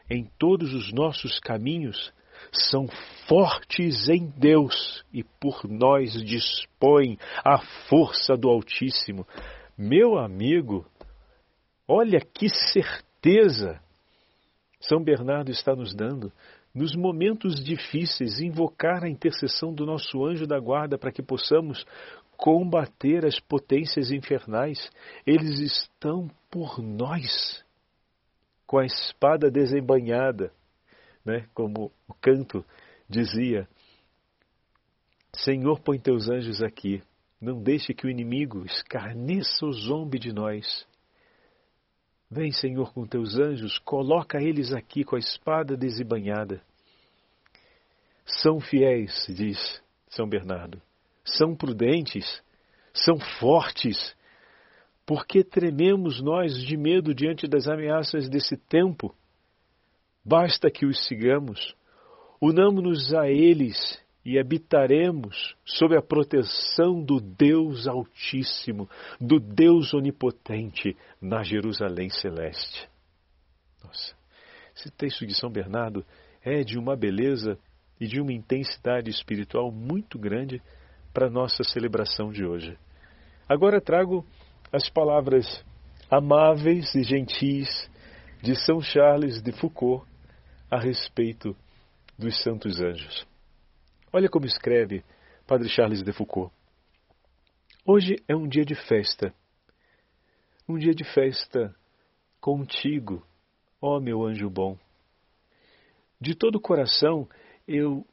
em 0.08 0.24
todos 0.38 0.74
os 0.74 0.92
nossos 0.92 1.38
caminhos 1.38 2.12
são 2.52 2.88
fortes 3.28 4.08
em 4.08 4.26
Deus 4.36 5.04
e 5.12 5.22
por 5.22 5.68
nós 5.68 6.12
dispõem 6.24 7.18
a 7.44 7.58
força 7.88 8.36
do 8.36 8.48
Altíssimo. 8.48 9.26
Meu 9.76 10.18
amigo, 10.18 10.86
olha 11.86 12.20
que 12.20 12.48
certeza 12.48 13.80
São 14.80 15.02
Bernardo 15.02 15.50
está 15.50 15.74
nos 15.74 15.94
dando. 15.94 16.32
Nos 16.74 16.94
momentos 16.94 17.62
difíceis, 17.62 18.38
invocar 18.38 19.02
a 19.02 19.08
intercessão 19.08 19.74
do 19.74 19.84
nosso 19.84 20.24
anjo 20.24 20.46
da 20.46 20.58
guarda 20.58 20.96
para 20.96 21.10
que 21.10 21.22
possamos 21.22 21.84
combater 22.36 23.26
as 23.26 23.40
potências 23.40 24.10
infernais. 24.10 24.90
Eles 25.26 25.58
estão 25.58 26.30
por 26.50 26.80
nós, 26.80 27.64
com 28.70 28.78
a 28.78 28.84
espada 28.84 29.50
desembanhada 29.50 30.52
né? 31.24 31.44
como 31.52 31.90
o 32.06 32.14
canto 32.14 32.64
dizia: 33.08 33.68
Senhor, 35.34 35.80
põe 35.80 35.98
teus 35.98 36.28
anjos 36.28 36.62
aqui, 36.62 37.02
não 37.40 37.60
deixe 37.60 37.92
que 37.92 38.06
o 38.06 38.10
inimigo 38.10 38.64
escarneça 38.64 39.66
ou 39.66 39.72
zombe 39.72 40.20
de 40.20 40.32
nós. 40.32 40.86
Vem, 42.30 42.52
Senhor, 42.52 42.92
com 42.92 43.04
teus 43.04 43.36
anjos, 43.36 43.76
coloca 43.80 44.40
eles 44.40 44.72
aqui 44.72 45.02
com 45.02 45.16
a 45.16 45.18
espada 45.18 45.76
desembanhada. 45.76 46.62
São 48.24 48.60
fiéis, 48.60 49.26
diz 49.28 49.82
São 50.08 50.28
Bernardo, 50.28 50.80
são 51.24 51.56
prudentes, 51.56 52.40
são 52.94 53.18
fortes. 53.40 54.14
Porque 55.10 55.42
trememos 55.42 56.22
nós 56.22 56.54
de 56.54 56.76
medo 56.76 57.12
diante 57.12 57.48
das 57.48 57.66
ameaças 57.66 58.28
desse 58.28 58.56
tempo? 58.56 59.12
Basta 60.24 60.70
que 60.70 60.86
os 60.86 61.04
sigamos, 61.08 61.74
unamos-nos 62.40 63.12
a 63.12 63.28
eles 63.28 64.00
e 64.24 64.38
habitaremos 64.38 65.56
sob 65.64 65.96
a 65.96 66.00
proteção 66.00 67.02
do 67.02 67.20
Deus 67.20 67.88
Altíssimo, 67.88 68.88
do 69.20 69.40
Deus 69.40 69.92
Onipotente, 69.92 70.96
na 71.20 71.42
Jerusalém 71.42 72.08
Celeste. 72.08 72.88
Nossa, 73.82 74.14
esse 74.76 74.92
texto 74.92 75.26
de 75.26 75.34
São 75.34 75.50
Bernardo 75.50 76.06
é 76.40 76.62
de 76.62 76.78
uma 76.78 76.94
beleza 76.94 77.58
e 78.00 78.06
de 78.06 78.20
uma 78.20 78.32
intensidade 78.32 79.10
espiritual 79.10 79.72
muito 79.72 80.20
grande 80.20 80.62
para 81.12 81.26
a 81.26 81.30
nossa 81.30 81.64
celebração 81.64 82.30
de 82.30 82.46
hoje. 82.46 82.78
Agora 83.48 83.80
trago 83.80 84.24
as 84.72 84.88
palavras 84.88 85.64
amáveis 86.10 86.94
e 86.94 87.02
gentis 87.02 87.90
de 88.42 88.54
São 88.54 88.80
Charles 88.80 89.42
de 89.42 89.52
Foucault 89.52 90.06
a 90.70 90.78
respeito 90.78 91.56
dos 92.18 92.40
santos 92.42 92.80
anjos. 92.80 93.26
Olha 94.12 94.28
como 94.28 94.46
escreve 94.46 95.04
Padre 95.46 95.68
Charles 95.68 96.02
de 96.02 96.12
Foucault. 96.12 96.52
Hoje 97.84 98.16
é 98.28 98.36
um 98.36 98.46
dia 98.46 98.64
de 98.64 98.74
festa. 98.74 99.34
Um 100.68 100.78
dia 100.78 100.94
de 100.94 101.04
festa 101.04 101.74
contigo, 102.40 103.26
ó 103.80 103.98
meu 103.98 104.24
anjo 104.24 104.48
bom. 104.48 104.78
De 106.20 106.34
todo 106.34 106.56
o 106.56 106.60
coração 106.60 107.28
eu 107.66 108.06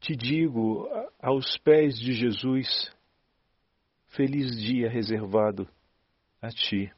te 0.00 0.14
digo 0.14 0.88
aos 1.20 1.56
pés 1.58 1.98
de 1.98 2.12
Jesus, 2.12 2.92
feliz 4.18 4.56
dia 4.56 4.90
reservado 4.90 5.68
a 6.42 6.48
ti. 6.48 6.92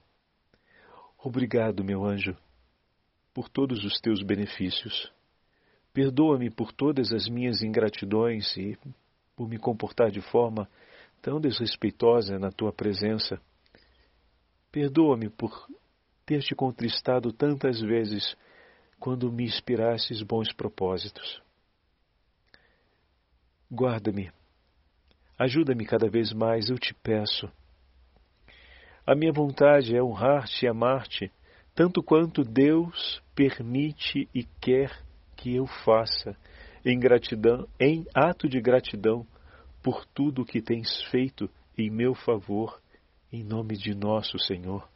Obrigado, 1.18 1.84
meu 1.84 2.02
anjo, 2.02 2.34
por 3.34 3.46
todos 3.46 3.84
os 3.84 4.00
teus 4.00 4.22
benefícios. 4.22 5.12
Perdoa-me 5.92 6.48
por 6.48 6.72
todas 6.72 7.12
as 7.12 7.28
minhas 7.28 7.60
ingratidões 7.60 8.56
e 8.56 8.74
por 9.36 9.46
me 9.46 9.58
comportar 9.58 10.10
de 10.10 10.22
forma 10.22 10.66
tão 11.20 11.38
desrespeitosa 11.38 12.38
na 12.38 12.50
tua 12.50 12.72
presença. 12.72 13.38
Perdoa-me 14.72 15.28
por 15.28 15.68
ter 16.24 16.40
te 16.40 16.54
contristado 16.54 17.34
tantas 17.34 17.82
vezes 17.82 18.34
quando 18.98 19.30
me 19.30 19.44
inspirasses 19.44 20.22
bons 20.22 20.54
propósitos. 20.54 21.42
Guarda-me. 23.70 24.39
Ajuda-me 25.40 25.86
cada 25.86 26.06
vez 26.06 26.34
mais, 26.34 26.68
eu 26.68 26.78
te 26.78 26.92
peço. 26.92 27.50
A 29.06 29.14
minha 29.14 29.32
vontade 29.32 29.96
é 29.96 30.02
honrar-te 30.02 30.66
e 30.66 30.68
amar-te, 30.68 31.32
tanto 31.74 32.02
quanto 32.02 32.44
Deus 32.44 33.22
permite 33.34 34.28
e 34.34 34.44
quer 34.60 35.02
que 35.38 35.56
eu 35.56 35.66
faça 35.66 36.36
em 36.84 37.00
gratidão, 37.00 37.66
em 37.80 38.04
ato 38.14 38.50
de 38.50 38.60
gratidão 38.60 39.26
por 39.82 40.04
tudo 40.04 40.42
o 40.42 40.44
que 40.44 40.60
tens 40.60 41.04
feito 41.04 41.48
em 41.78 41.88
meu 41.88 42.14
favor, 42.14 42.78
em 43.32 43.42
nome 43.42 43.78
de 43.78 43.94
nosso 43.94 44.38
Senhor. 44.38 44.86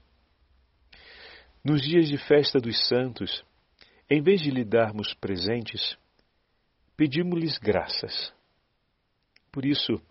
Nos 1.65 1.81
dias 1.81 2.07
de 2.07 2.19
festa 2.19 2.61
dos 2.61 2.87
santos, 2.87 3.43
em 4.11 4.21
vez 4.21 4.43
de 4.43 4.51
lhe 4.51 4.63
darmos 4.63 5.15
presentes, 5.15 5.97
pedimos-lhes 6.99 7.57
graças. 7.57 8.31
Por 9.51 9.65
isso, 9.65 10.03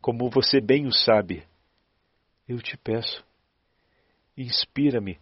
como 0.00 0.30
você 0.30 0.60
bem 0.60 0.86
o 0.86 0.92
sabe, 0.92 1.44
eu 2.48 2.60
te 2.60 2.76
peço, 2.76 3.24
inspira-me 4.36 5.20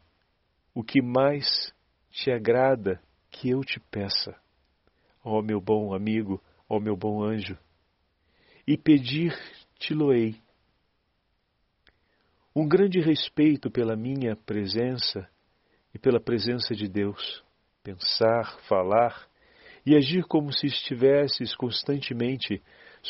o 0.75 0.83
que 0.83 1.03
mais 1.03 1.73
te 2.11 2.31
agrada 2.31 3.03
que 3.31 3.51
eu 3.51 3.63
te 3.63 3.81
peça, 3.81 4.41
ó 5.25 5.43
meu 5.43 5.61
bom 5.61 5.93
amigo, 5.93 6.43
ó 6.69 6.79
meu 6.79 6.97
bom 6.97 7.23
anjo, 7.23 7.59
e 8.67 8.77
pedir-te-loei. 8.77 10.41
Um 12.55 12.69
grande 12.69 13.01
respeito 13.01 13.71
pela 13.71 13.97
minha 13.97 14.37
presença 14.37 15.29
e 15.95 15.99
pela 15.99 16.21
presença 16.21 16.75
de 16.75 16.89
Deus, 16.89 17.43
pensar, 17.83 18.59
falar 18.69 19.29
e 19.85 19.97
agir 19.97 20.25
como 20.25 20.53
se 20.53 20.67
estivesses 20.67 21.55
constantemente 21.57 22.63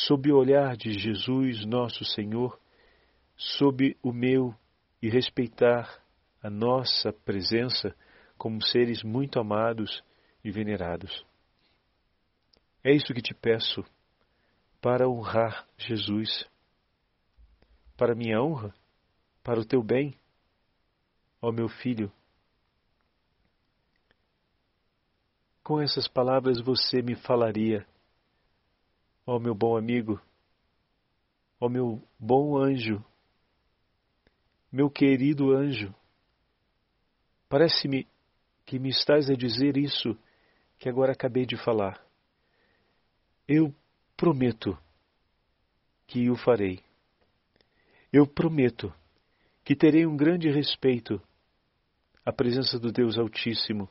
sob 0.06 0.30
o 0.30 0.36
olhar 0.36 0.76
de 0.76 0.92
Jesus, 0.92 1.64
nosso 1.64 2.04
Senhor, 2.04 2.58
sob 3.36 3.96
o 4.02 4.12
meu 4.12 4.54
e 5.02 5.08
respeitar 5.08 6.00
a 6.42 6.48
nossa 6.48 7.12
presença 7.12 7.94
como 8.36 8.62
seres 8.62 9.02
muito 9.02 9.40
amados 9.40 10.02
e 10.44 10.50
venerados. 10.50 11.26
É 12.84 12.92
isso 12.92 13.12
que 13.12 13.20
te 13.20 13.34
peço 13.34 13.84
para 14.80 15.08
honrar 15.08 15.66
Jesus, 15.76 16.48
para 17.96 18.14
minha 18.14 18.40
honra, 18.40 18.72
para 19.42 19.58
o 19.58 19.64
teu 19.64 19.82
bem, 19.82 20.14
ó 21.42 21.50
meu 21.50 21.68
filho. 21.68 22.12
Com 25.64 25.80
essas 25.80 26.06
palavras 26.06 26.60
você 26.60 27.02
me 27.02 27.16
falaria, 27.16 27.84
ó 29.30 29.38
meu 29.38 29.54
bom 29.54 29.76
amigo, 29.76 30.18
ó 31.60 31.68
meu 31.68 32.02
bom 32.18 32.56
anjo, 32.56 33.04
meu 34.72 34.88
querido 34.88 35.52
anjo. 35.54 35.94
Parece-me 37.46 38.08
que 38.64 38.78
me 38.78 38.88
estás 38.88 39.28
a 39.28 39.34
dizer 39.34 39.76
isso 39.76 40.16
que 40.78 40.88
agora 40.88 41.12
acabei 41.12 41.44
de 41.44 41.62
falar. 41.62 42.02
Eu 43.46 43.74
prometo 44.16 44.78
que 46.06 46.30
o 46.30 46.36
farei. 46.36 46.82
Eu 48.10 48.26
prometo 48.26 48.90
que 49.62 49.76
terei 49.76 50.06
um 50.06 50.16
grande 50.16 50.48
respeito 50.50 51.20
à 52.24 52.32
presença 52.32 52.78
do 52.78 52.90
Deus 52.90 53.18
Altíssimo, 53.18 53.90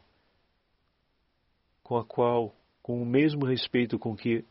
com 1.84 1.95
a 1.95 2.04
qual, 2.04 2.56
com 2.82 3.00
o 3.00 3.06
mesmo 3.06 3.45
respeito 3.45 4.00
com 4.00 4.15
que 4.15 4.43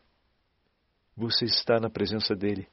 você 1.17 1.45
está 1.45 1.79
na 1.79 1.89
presença 1.89 2.35
dele. 2.35 2.67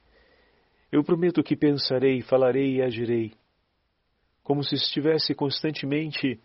Eu 0.93 1.03
prometo 1.03 1.43
que 1.43 1.57
pensarei, 1.57 2.21
falarei 2.21 2.77
e 2.77 2.83
agirei, 2.83 3.33
como 4.43 4.63
se 4.63 4.75
estivesse 4.75 5.35
constantemente 5.35 6.39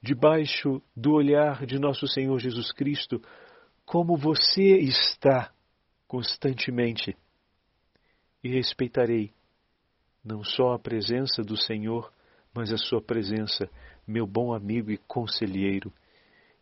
debaixo 0.00 0.80
do 0.96 1.12
olhar 1.12 1.66
de 1.66 1.78
nosso 1.78 2.06
Senhor 2.06 2.38
Jesus 2.38 2.72
Cristo, 2.72 3.20
como 3.84 4.16
você 4.16 4.78
está 4.78 5.52
constantemente. 6.06 7.16
E 8.42 8.48
respeitarei 8.48 9.32
não 10.24 10.44
só 10.44 10.72
a 10.72 10.78
presença 10.78 11.42
do 11.42 11.56
Senhor, 11.56 12.12
mas 12.54 12.72
a 12.72 12.76
sua 12.76 13.02
presença, 13.02 13.68
meu 14.06 14.26
bom 14.26 14.54
amigo 14.54 14.90
e 14.90 14.98
conselheiro, 14.98 15.92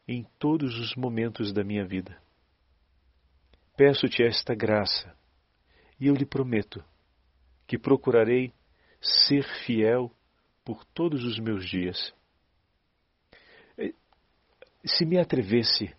em 0.09 0.27
todos 0.39 0.79
os 0.79 0.95
momentos 0.95 1.53
da 1.53 1.63
minha 1.63 1.87
vida. 1.87 2.17
Peço-te 3.81 4.23
esta 4.23 4.55
graça, 4.55 5.11
e 5.99 6.09
eu 6.09 6.15
lhe 6.15 6.27
prometo 6.27 6.85
que 7.67 7.79
procurarei 7.79 8.53
ser 9.01 9.43
fiel 9.65 10.15
por 10.63 10.85
todos 10.85 11.25
os 11.25 11.39
meus 11.39 11.67
dias. 11.67 12.15
Se 14.85 15.07
me 15.07 15.19
atrevesse 15.19 15.97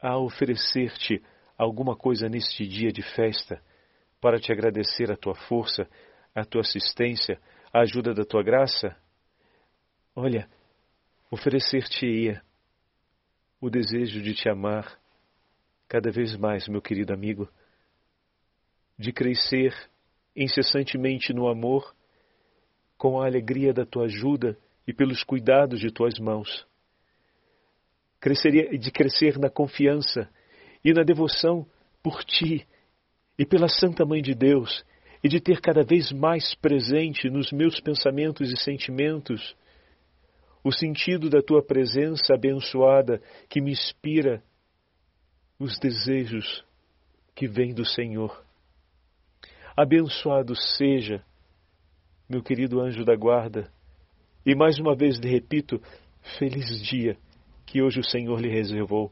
a 0.00 0.16
oferecer-te 0.16 1.22
alguma 1.58 1.94
coisa 1.94 2.30
neste 2.30 2.66
dia 2.66 2.90
de 2.90 3.02
festa, 3.02 3.62
para 4.18 4.40
te 4.40 4.50
agradecer 4.50 5.12
a 5.12 5.18
tua 5.18 5.34
força, 5.34 5.86
a 6.34 6.46
tua 6.46 6.62
assistência, 6.62 7.38
a 7.70 7.80
ajuda 7.80 8.14
da 8.14 8.24
tua 8.24 8.42
graça, 8.42 8.96
olha, 10.16 10.48
oferecer-te-ia 11.30 12.42
o 13.60 13.68
desejo 13.68 14.22
de 14.22 14.32
te 14.32 14.48
amar 14.48 14.98
cada 15.88 16.10
vez 16.10 16.36
mais, 16.36 16.68
meu 16.68 16.82
querido 16.82 17.12
amigo, 17.12 17.48
de 18.98 19.12
crescer 19.12 19.74
incessantemente 20.36 21.32
no 21.32 21.48
amor, 21.48 21.94
com 22.96 23.20
a 23.20 23.26
alegria 23.26 23.72
da 23.72 23.86
tua 23.86 24.04
ajuda 24.04 24.56
e 24.86 24.92
pelos 24.92 25.22
cuidados 25.22 25.80
de 25.80 25.90
tuas 25.90 26.18
mãos. 26.18 26.66
Cresceria, 28.20 28.76
de 28.76 28.90
crescer 28.90 29.38
na 29.38 29.48
confiança 29.48 30.28
e 30.84 30.92
na 30.92 31.02
devoção 31.02 31.66
por 32.02 32.24
ti 32.24 32.66
e 33.38 33.46
pela 33.46 33.68
Santa 33.68 34.04
Mãe 34.04 34.20
de 34.20 34.34
Deus, 34.34 34.84
e 35.22 35.28
de 35.28 35.40
ter 35.40 35.60
cada 35.60 35.82
vez 35.82 36.12
mais 36.12 36.54
presente 36.56 37.28
nos 37.28 37.50
meus 37.52 37.80
pensamentos 37.80 38.52
e 38.52 38.56
sentimentos 38.56 39.56
o 40.62 40.72
sentido 40.72 41.30
da 41.30 41.40
tua 41.40 41.62
presença 41.62 42.34
abençoada 42.34 43.22
que 43.48 43.60
me 43.60 43.70
inspira 43.70 44.42
os 45.58 45.76
desejos 45.78 46.64
que 47.34 47.48
vêm 47.48 47.74
do 47.74 47.84
Senhor. 47.84 48.44
Abençoado 49.76 50.54
seja, 50.54 51.24
meu 52.28 52.42
querido 52.42 52.80
anjo 52.80 53.04
da 53.04 53.16
guarda, 53.16 53.70
e 54.46 54.54
mais 54.54 54.78
uma 54.78 54.94
vez 54.94 55.18
lhe 55.18 55.28
repito, 55.28 55.82
feliz 56.38 56.80
dia 56.80 57.18
que 57.66 57.82
hoje 57.82 58.00
o 58.00 58.04
Senhor 58.04 58.40
lhe 58.40 58.48
reservou. 58.48 59.10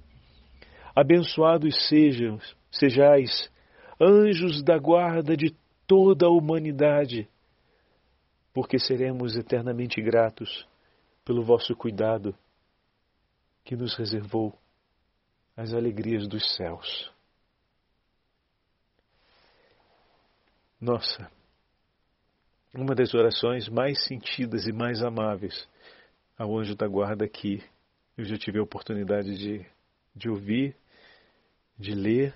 Abençoados 0.94 1.88
sejam, 1.88 2.38
sejais 2.70 3.50
anjos 4.00 4.62
da 4.62 4.78
guarda 4.78 5.36
de 5.36 5.54
toda 5.86 6.26
a 6.26 6.30
humanidade, 6.30 7.28
porque 8.54 8.78
seremos 8.78 9.36
eternamente 9.36 10.00
gratos 10.00 10.66
pelo 11.24 11.42
vosso 11.42 11.74
cuidado 11.74 12.34
que 13.64 13.74
nos 13.74 13.96
reservou 13.96 14.56
as 15.56 15.72
alegrias 15.72 16.28
dos 16.28 16.54
céus. 16.54 17.10
Nossa, 20.78 21.30
uma 22.74 22.94
das 22.94 23.14
orações 23.14 23.68
mais 23.68 24.04
sentidas 24.04 24.66
e 24.66 24.72
mais 24.72 25.02
amáveis 25.02 25.66
ao 26.36 26.56
anjo 26.58 26.76
da 26.76 26.86
guarda 26.86 27.26
que 27.26 27.64
eu 28.16 28.24
já 28.24 28.36
tive 28.36 28.58
a 28.58 28.62
oportunidade 28.62 29.36
de, 29.38 29.66
de 30.14 30.28
ouvir, 30.28 30.76
de 31.78 31.94
ler 31.94 32.34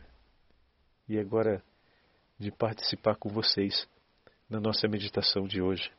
e 1.06 1.18
agora 1.18 1.62
de 2.38 2.50
participar 2.50 3.16
com 3.16 3.28
vocês 3.28 3.86
na 4.48 4.58
nossa 4.58 4.88
meditação 4.88 5.46
de 5.46 5.60
hoje. 5.60 5.92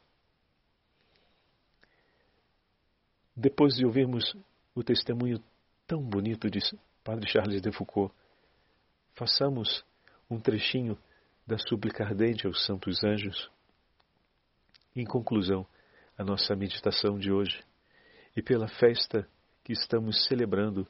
Depois 3.36 3.76
de 3.76 3.86
ouvirmos 3.86 4.36
o 4.74 4.84
testemunho 4.84 5.42
tão 5.86 6.02
bonito 6.02 6.50
de 6.50 6.60
Padre 7.04 7.28
Charles 7.28 7.62
de 7.62 7.72
Foucault, 7.72 8.14
façamos 9.16 9.84
um 10.30 10.40
trechinho 10.40 10.98
da 11.48 11.58
súplica 11.58 12.04
ardente 12.04 12.46
aos 12.46 12.64
santos 12.66 13.04
anjos. 13.04 13.50
Em 14.96 15.04
conclusão, 15.06 15.66
a 16.18 16.24
nossa 16.24 16.56
meditação 16.56 17.18
de 17.18 17.32
hoje 17.32 17.64
e 18.36 18.42
pela 18.42 18.68
festa 18.68 19.28
que 19.64 19.74
estamos 19.74 20.26
celebrando 20.28 20.88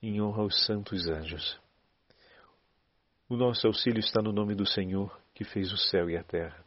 em 0.00 0.20
honra 0.20 0.42
aos 0.42 0.64
santos 0.64 1.08
anjos. 1.08 1.60
O 3.28 3.36
nosso 3.36 3.66
auxílio 3.66 3.98
está 3.98 4.22
no 4.22 4.32
nome 4.32 4.54
do 4.54 4.64
Senhor, 4.64 5.20
que 5.34 5.44
fez 5.44 5.72
o 5.72 5.76
céu 5.76 6.08
e 6.08 6.16
a 6.16 6.22
terra. 6.22 6.64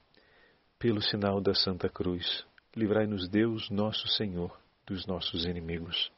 Pelo 0.77 1.01
sinal 1.01 1.39
da 1.39 1.54
Santa 1.54 1.88
Cruz, 1.88 2.45
livrai-nos 2.75 3.30
Deus, 3.30 3.69
nosso 3.69 4.08
Senhor, 4.10 4.60
dos 4.86 5.06
nossos 5.08 5.45
inimigos. 5.45 6.12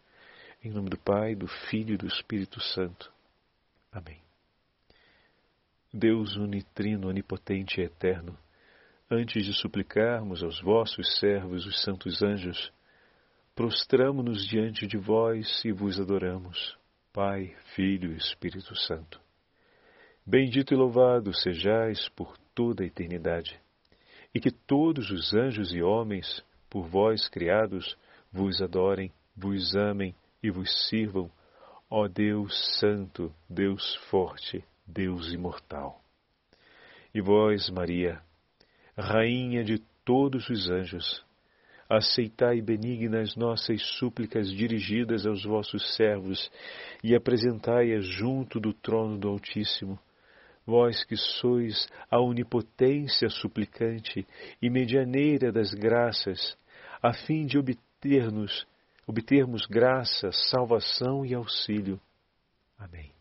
Em 0.63 0.71
nome 0.71 0.89
do 0.89 0.97
Pai, 0.97 1.35
do 1.35 1.45
Filho 1.45 1.95
e 1.95 1.97
do 1.97 2.07
Espírito 2.07 2.61
Santo. 2.61 3.11
Amém. 3.91 4.21
Deus 5.93 6.37
unitrino, 6.37 7.09
onipotente 7.09 7.81
e 7.81 7.83
eterno, 7.83 8.37
antes 9.11 9.45
de 9.45 9.53
suplicarmos 9.53 10.41
aos 10.41 10.61
vossos 10.61 11.19
servos, 11.19 11.65
os 11.65 11.81
santos 11.81 12.23
anjos, 12.23 12.71
prostramo-nos 13.53 14.47
diante 14.47 14.87
de 14.87 14.95
vós 14.97 15.61
e 15.65 15.73
vos 15.73 15.99
adoramos, 15.99 16.77
Pai, 17.11 17.53
Filho 17.75 18.13
e 18.13 18.15
Espírito 18.15 18.73
Santo. 18.73 19.19
Bendito 20.25 20.73
e 20.73 20.77
louvado 20.77 21.33
sejais 21.33 22.07
por 22.15 22.37
toda 22.55 22.85
a 22.85 22.87
eternidade, 22.87 23.59
e 24.33 24.39
que 24.39 24.49
todos 24.49 25.11
os 25.11 25.33
anjos 25.33 25.73
e 25.73 25.81
homens, 25.81 26.41
por 26.69 26.87
vós 26.87 27.27
criados, 27.27 27.97
vos 28.31 28.61
adorem, 28.61 29.11
vos 29.35 29.75
amem 29.75 30.15
e 30.43 30.51
vos 30.51 30.89
sirvam, 30.89 31.31
ó 31.89 32.07
Deus 32.07 32.77
Santo, 32.79 33.33
Deus 33.49 33.95
Forte, 34.09 34.63
Deus 34.85 35.31
Imortal. 35.31 36.01
E 37.15 37.21
vós, 37.21 37.69
Maria, 37.69 38.21
Rainha 38.97 39.63
de 39.63 39.79
todos 40.03 40.49
os 40.49 40.69
anjos, 40.69 41.25
aceitai 41.89 42.61
benignas 42.61 43.35
nossas 43.35 43.81
súplicas 43.97 44.51
dirigidas 44.51 45.25
aos 45.25 45.43
vossos 45.43 45.95
servos 45.95 46.51
e 47.03 47.15
apresentai-as 47.15 48.05
junto 48.05 48.59
do 48.59 48.73
trono 48.73 49.17
do 49.17 49.29
Altíssimo 49.29 49.97
vós 50.65 51.03
que 51.03 51.15
sois 51.15 51.87
a 52.09 52.19
onipotência 52.19 53.29
suplicante 53.29 54.25
e 54.61 54.69
medianeira 54.69 55.51
das 55.51 55.73
graças, 55.73 56.57
a 57.01 57.13
fim 57.13 57.45
de 57.45 57.57
obter-nos, 57.57 58.65
obtermos 59.05 59.65
graça, 59.65 60.31
salvação 60.31 61.25
e 61.25 61.33
auxílio. 61.33 61.99
Amém. 62.77 63.11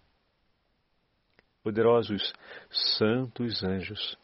Poderosos 1.63 2.33
santos 2.71 3.63
anjos, 3.63 4.19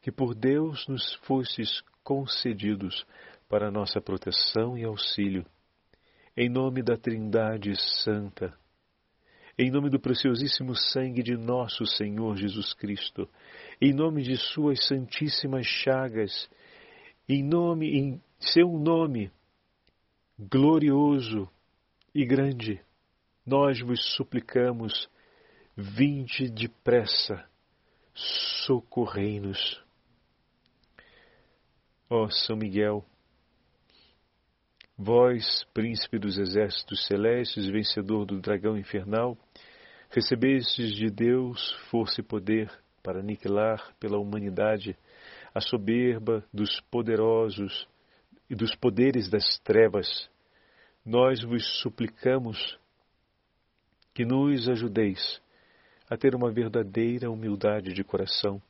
que 0.00 0.10
por 0.10 0.34
Deus 0.34 0.86
nos 0.88 1.14
fostes 1.26 1.82
concedidos 2.02 3.04
para 3.48 3.70
nossa 3.70 4.00
proteção 4.00 4.76
e 4.76 4.84
auxílio, 4.84 5.44
em 6.36 6.48
nome 6.48 6.82
da 6.82 6.96
Trindade 6.96 7.72
Santa, 8.02 8.52
em 9.58 9.70
nome 9.70 9.88
do 9.88 9.98
preciosíssimo 9.98 10.74
sangue 10.74 11.22
de 11.22 11.36
nosso 11.36 11.86
Senhor 11.86 12.36
Jesus 12.36 12.74
Cristo, 12.74 13.28
em 13.80 13.92
nome 13.94 14.22
de 14.22 14.36
suas 14.36 14.86
santíssimas 14.86 15.66
chagas, 15.66 16.48
em 17.28 17.42
nome 17.42 17.98
em 17.98 18.22
seu 18.38 18.68
nome 18.68 19.32
glorioso 20.38 21.48
e 22.14 22.24
grande, 22.24 22.80
nós 23.44 23.80
vos 23.80 24.14
suplicamos, 24.14 25.08
vinde 25.76 26.50
depressa, 26.50 27.44
socorrei-nos. 28.14 29.82
Ó 32.08 32.28
São 32.28 32.56
Miguel, 32.56 33.04
Vós, 34.98 35.64
príncipe 35.74 36.18
dos 36.18 36.38
exércitos 36.38 37.06
celestes, 37.06 37.66
vencedor 37.66 38.24
do 38.24 38.40
dragão 38.40 38.78
infernal, 38.78 39.36
recebestes 40.08 40.94
de 40.94 41.10
Deus 41.10 41.72
força 41.90 42.22
e 42.22 42.24
poder 42.24 42.70
para 43.02 43.20
aniquilar 43.20 43.94
pela 44.00 44.18
humanidade 44.18 44.96
a 45.54 45.60
soberba 45.60 46.42
dos 46.50 46.80
poderosos 46.90 47.86
e 48.48 48.54
dos 48.54 48.74
poderes 48.74 49.28
das 49.28 49.58
trevas. 49.60 50.28
Nós 51.04 51.42
vos 51.42 51.80
suplicamos 51.80 52.78
que 54.14 54.24
nos 54.24 54.68
ajudeis 54.68 55.40
a 56.08 56.16
ter 56.16 56.34
uma 56.34 56.50
verdadeira 56.50 57.30
humildade 57.30 57.92
de 57.92 58.04
coração, 58.04 58.62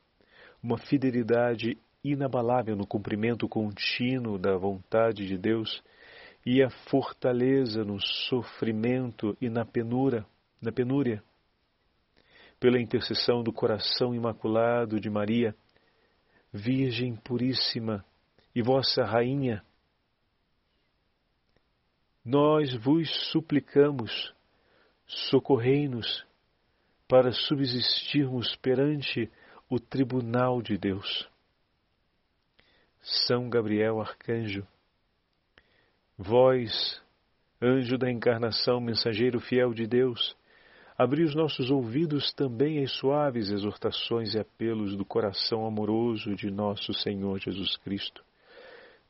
uma 0.61 0.77
fidelidade 0.77 1.77
inabalável 2.03 2.75
no 2.75 2.85
cumprimento 2.85 3.47
contínuo 3.47 4.37
da 4.37 4.57
vontade 4.57 5.27
de 5.27 5.37
Deus 5.37 5.83
e 6.45 6.63
a 6.63 6.69
fortaleza 6.89 7.83
no 7.83 7.99
sofrimento 7.99 9.37
e 9.41 9.49
na 9.49 9.65
penura, 9.65 10.25
na 10.61 10.71
penúria. 10.71 11.21
Pela 12.59 12.81
intercessão 12.81 13.43
do 13.43 13.51
coração 13.51 14.15
imaculado 14.15 14.99
de 14.99 15.09
Maria, 15.09 15.55
Virgem 16.51 17.15
puríssima 17.15 18.03
e 18.55 18.61
vossa 18.61 19.03
rainha, 19.03 19.63
nós 22.27 22.75
vos 22.83 23.09
suplicamos, 23.31 24.33
socorrei-nos 25.05 26.27
para 27.07 27.31
subsistirmos 27.31 28.53
perante 28.57 29.31
o 29.69 29.79
tribunal 29.79 30.61
de 30.61 30.77
Deus. 30.77 31.25
São 33.01 33.49
Gabriel 33.49 34.01
Arcanjo, 34.01 34.67
Vós, 36.17 37.01
anjo 37.61 37.97
da 37.97 38.11
encarnação, 38.11 38.81
mensageiro 38.81 39.39
fiel 39.39 39.73
de 39.73 39.87
Deus, 39.87 40.35
abri 40.97 41.23
os 41.23 41.33
nossos 41.33 41.71
ouvidos 41.71 42.33
também 42.33 42.83
às 42.83 42.91
suaves 42.91 43.49
exortações 43.49 44.33
e 44.33 44.39
apelos 44.39 44.97
do 44.97 45.05
coração 45.05 45.65
amoroso 45.65 46.35
de 46.35 46.51
nosso 46.51 46.91
Senhor 46.93 47.39
Jesus 47.39 47.77
Cristo. 47.77 48.21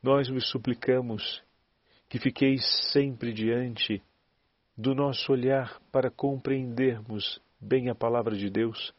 Nós 0.04 0.30
vos 0.30 0.48
suplicamos 0.52 1.47
que 2.10 2.20
fiqueis 2.20 2.64
sempre 2.92 3.34
diante 3.34 4.02
do 4.78 4.94
nosso 4.94 5.32
olhar 5.32 5.82
para 5.92 6.10
compreendermos 6.10 7.42
bem 7.60 7.90
a 7.90 7.96
palavra 7.96 8.36
de 8.36 8.50
Deus, 8.50 8.94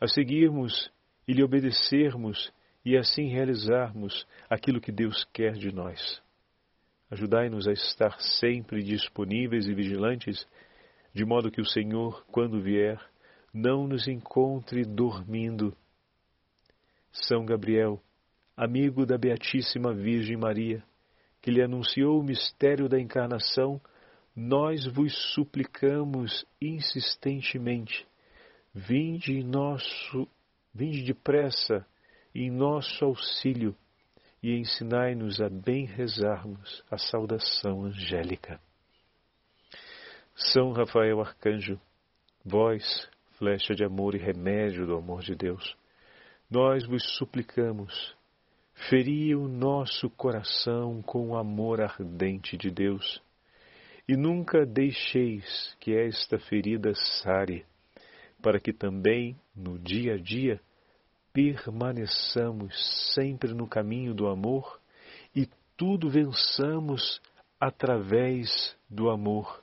a 0.00 0.06
seguirmos 0.06 0.90
e 1.26 1.32
lhe 1.32 1.42
obedecermos 1.42 2.52
e 2.84 2.96
assim 2.96 3.28
realizarmos 3.28 4.26
aquilo 4.48 4.80
que 4.80 4.92
Deus 4.92 5.24
quer 5.32 5.52
de 5.52 5.72
nós. 5.72 6.22
Ajudai-nos 7.10 7.66
a 7.66 7.72
estar 7.72 8.20
sempre 8.20 8.82
disponíveis 8.82 9.66
e 9.66 9.74
vigilantes, 9.74 10.46
de 11.14 11.24
modo 11.24 11.50
que 11.50 11.60
o 11.60 11.66
Senhor, 11.66 12.24
quando 12.30 12.60
vier, 12.60 13.00
não 13.52 13.86
nos 13.86 14.06
encontre 14.06 14.84
dormindo. 14.84 15.74
São 17.10 17.46
Gabriel, 17.46 18.00
amigo 18.56 19.06
da 19.06 19.16
Beatíssima 19.16 19.94
Virgem 19.94 20.36
Maria, 20.36 20.84
que 21.40 21.50
lhe 21.50 21.62
anunciou 21.62 22.20
o 22.20 22.22
mistério 22.22 22.88
da 22.88 23.00
encarnação, 23.00 23.80
nós 24.34 24.86
vos 24.86 25.12
suplicamos 25.34 26.46
insistentemente, 26.60 28.06
vinde 28.74 29.32
em 29.32 29.42
nosso, 29.42 30.28
vinde 30.72 31.02
depressa 31.02 31.84
em 32.34 32.50
nosso 32.50 33.04
auxílio 33.04 33.74
e 34.42 34.56
ensinai-nos 34.56 35.40
a 35.40 35.48
bem 35.48 35.86
rezarmos 35.86 36.84
a 36.90 36.96
saudação 36.96 37.84
angélica. 37.84 38.60
São 40.36 40.70
Rafael 40.70 41.20
Arcanjo, 41.20 41.80
vós, 42.44 43.08
flecha 43.32 43.74
de 43.74 43.84
amor 43.84 44.14
e 44.14 44.18
remédio 44.18 44.86
do 44.86 44.96
amor 44.96 45.22
de 45.22 45.34
Deus. 45.34 45.76
Nós 46.48 46.86
vos 46.86 47.16
suplicamos, 47.16 48.16
feri 48.86 49.34
o 49.34 49.48
nosso 49.48 50.08
coração 50.08 51.02
com 51.02 51.30
o 51.30 51.36
amor 51.36 51.80
ardente 51.80 52.56
de 52.56 52.70
Deus, 52.70 53.20
e 54.08 54.16
nunca 54.16 54.64
deixeis 54.64 55.76
que 55.80 55.94
esta 55.94 56.38
ferida 56.38 56.92
sare, 56.94 57.66
para 58.40 58.60
que 58.60 58.72
também, 58.72 59.36
no 59.54 59.78
dia 59.78 60.14
a 60.14 60.16
dia, 60.16 60.60
permaneçamos 61.32 63.12
sempre 63.14 63.52
no 63.52 63.66
caminho 63.66 64.14
do 64.14 64.28
amor 64.28 64.80
e 65.34 65.46
tudo 65.76 66.08
vençamos 66.08 67.20
através 67.60 68.76
do 68.88 69.10
amor. 69.10 69.62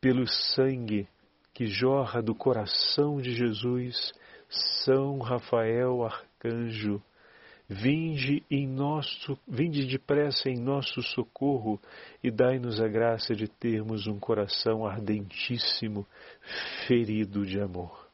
Pelo 0.00 0.26
sangue 0.26 1.06
que 1.52 1.66
jorra 1.66 2.22
do 2.22 2.34
coração 2.34 3.20
de 3.20 3.34
Jesus, 3.34 4.12
São 4.84 5.18
Rafael 5.18 6.02
Arcanjo, 6.04 7.02
vinde 7.72 8.42
em 8.50 8.66
nosso, 8.66 9.38
vinde 9.46 9.86
depressa 9.86 10.50
em 10.50 10.58
nosso 10.58 11.00
socorro 11.04 11.80
e 12.20 12.28
dai-nos 12.28 12.80
a 12.80 12.88
graça 12.88 13.32
de 13.32 13.46
termos 13.46 14.08
um 14.08 14.18
coração 14.18 14.84
ardentíssimo, 14.84 16.04
ferido 16.88 17.46
de 17.46 17.60
amor. 17.60 18.10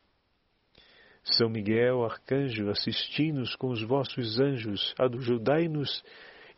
São 1.24 1.48
Miguel, 1.48 2.04
arcanjo, 2.04 2.68
assisti-nos 2.68 3.56
com 3.56 3.68
os 3.68 3.82
vossos 3.82 4.38
anjos, 4.38 4.94
ajudai-nos 4.98 6.04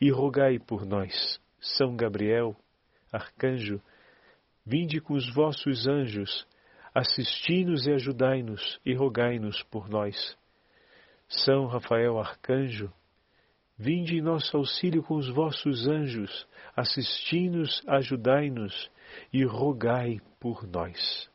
e 0.00 0.10
rogai 0.10 0.58
por 0.58 0.84
nós. 0.84 1.40
São 1.60 1.94
Gabriel, 1.94 2.56
arcanjo, 3.12 3.80
vinde 4.66 5.00
com 5.00 5.14
os 5.14 5.32
vossos 5.32 5.86
anjos, 5.86 6.44
assisti-nos 6.92 7.86
e 7.86 7.92
ajudai-nos 7.92 8.80
e 8.84 8.92
rogai-nos 8.92 9.62
por 9.62 9.88
nós. 9.88 10.36
São 11.28 11.66
Rafael, 11.66 12.18
arcanjo, 12.18 12.90
vinde 13.76 14.16
em 14.16 14.22
nosso 14.22 14.56
auxílio 14.56 15.02
com 15.02 15.14
os 15.14 15.28
vossos 15.28 15.86
anjos, 15.86 16.48
assisti-nos, 16.74 17.82
ajudai-nos 17.86 18.90
e 19.32 19.44
rogai 19.44 20.20
por 20.40 20.66
nós. 20.66 21.30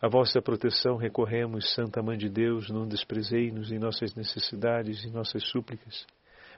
A 0.00 0.08
vossa 0.08 0.42
proteção 0.42 0.96
recorremos, 0.96 1.72
Santa 1.74 2.02
Mãe 2.02 2.18
de 2.18 2.28
Deus, 2.28 2.68
não 2.68 2.86
desprezei-nos 2.86 3.70
em 3.70 3.78
nossas 3.78 4.14
necessidades 4.14 5.04
e 5.04 5.10
nossas 5.10 5.48
súplicas, 5.48 6.06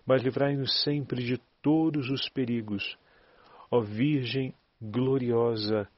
mas 0.07 0.23
livrai-nos 0.23 0.83
sempre 0.83 1.23
de 1.23 1.39
todos 1.63 2.11
os 2.11 2.29
perigos. 2.29 2.97
Ó 3.71 3.81
Virgem 3.81 4.55
gloriosa 4.81 5.89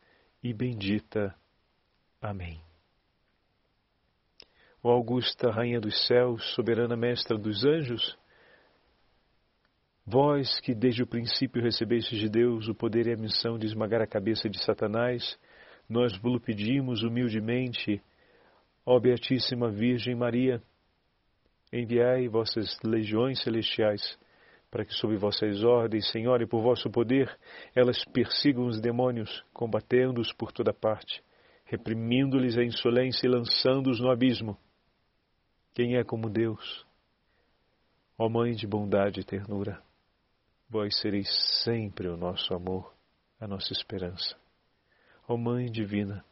e 0.43 0.53
bendita. 0.53 1.35
Amém. 2.21 2.66
Ó 4.89 4.93
Augusta 4.93 5.51
Rainha 5.51 5.81
dos 5.81 6.07
Céus, 6.07 6.55
soberana 6.55 6.97
Mestra 6.97 7.37
dos 7.37 7.65
Anjos, 7.65 8.17
vós 10.07 10.61
que 10.61 10.73
desde 10.77 11.03
o 11.03 11.07
princípio 11.09 11.61
recebestes 11.61 12.17
de 12.17 12.29
Deus 12.29 12.69
o 12.69 12.75
poder 12.75 13.09
e 13.09 13.13
a 13.13 13.17
missão 13.17 13.59
de 13.59 13.67
esmagar 13.67 14.01
a 14.01 14.07
cabeça 14.07 14.49
de 14.49 14.63
Satanás, 14.63 15.37
nós 15.89 16.17
vos 16.19 16.41
pedimos 16.41 17.03
humildemente, 17.03 18.01
ó 18.87 19.01
Beatíssima 19.01 19.69
Virgem 19.73 20.15
Maria, 20.15 20.63
enviai 21.73 22.29
vossas 22.29 22.79
legiões 22.85 23.43
celestiais, 23.43 24.17
para 24.71 24.85
que 24.85 24.95
sob 24.95 25.17
vossas 25.17 25.65
ordens, 25.65 26.09
Senhor, 26.13 26.41
e 26.43 26.47
por 26.47 26.63
vosso 26.63 26.89
poder, 26.89 27.29
elas 27.75 28.05
persigam 28.05 28.67
os 28.67 28.81
demônios, 28.81 29.45
combatendo-os 29.53 30.33
por 30.33 30.53
toda 30.53 30.73
parte, 30.73 31.25
reprimindo-lhes 31.65 32.57
a 32.57 32.63
insolência 32.63 33.27
e 33.27 33.29
lançando-os 33.29 33.99
no 33.99 34.13
abismo. 34.13 34.57
Quem 35.77 35.97
é 35.97 36.03
como 36.03 36.29
Deus? 36.29 36.85
Ó 38.19 38.29
Mãe 38.29 38.55
de 38.55 38.67
bondade 38.67 39.21
e 39.21 39.25
ternura, 39.25 39.81
vós 40.69 40.99
sereis 40.99 41.29
sempre 41.63 42.09
o 42.09 42.17
nosso 42.17 42.53
amor, 42.53 42.93
a 43.39 43.47
nossa 43.47 43.73
esperança 43.73 44.37
ó 45.29 45.37
Mãe 45.37 45.71
Divina, 45.71 46.25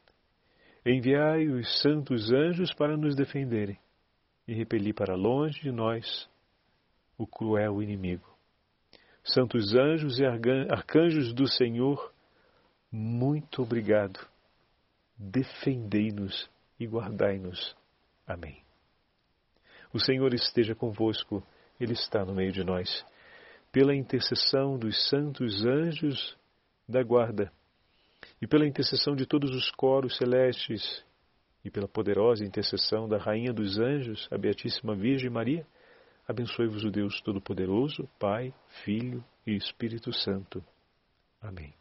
enviai 0.85 1.49
os 1.49 1.81
santos 1.81 2.31
anjos 2.31 2.73
para 2.75 2.97
nos 2.97 3.17
defenderem 3.17 3.79
e 4.47 4.55
repelir 4.55 4.95
para 4.95 5.15
longe 5.15 5.61
de 5.61 5.73
nós 5.73 6.29
o 7.17 7.27
cruel 7.27 7.83
inimigo. 7.83 8.29
Santos 9.25 9.75
anjos 9.75 10.19
e 10.19 10.25
arcanjos 10.27 11.33
do 11.33 11.49
Senhor, 11.49 12.13
muito 12.93 13.63
obrigado. 13.63 14.21
Defendei-nos 15.17 16.51
e 16.79 16.87
guardai-nos. 16.87 17.75
Amém. 18.27 18.64
O 19.95 20.01
Senhor 20.01 20.35
esteja 20.35 20.75
convosco, 20.75 21.41
Ele 21.81 21.93
está 21.93 22.25
no 22.25 22.35
meio 22.35 22.51
de 22.51 22.65
nós. 22.65 23.07
Pela 23.71 23.95
intercessão 23.95 24.77
dos 24.77 25.09
santos 25.09 25.65
anjos 25.65 26.37
da 26.89 27.03
guarda, 27.03 27.51
e 28.43 28.47
pela 28.47 28.67
intercessão 28.67 29.15
de 29.15 29.25
todos 29.25 29.55
os 29.55 29.71
coros 29.71 30.17
celestes 30.17 31.05
e 31.65 31.71
pela 31.71 31.89
poderosa 31.89 32.45
intercessão 32.45 33.09
da 33.09 33.19
Rainha 33.19 33.53
dos 33.53 33.79
Anjos, 33.79 34.29
a 34.31 34.37
Beatíssima 34.37 34.95
Virgem 34.95 35.31
Maria, 35.31 35.67
abençoe-vos 36.27 36.85
o 36.85 36.91
Deus 36.91 37.21
Todo-Poderoso, 37.23 38.09
Pai, 38.19 38.53
Filho 38.85 39.25
e 39.47 39.55
Espírito 39.55 40.13
Santo. 40.13 40.63
Amém. 41.41 41.73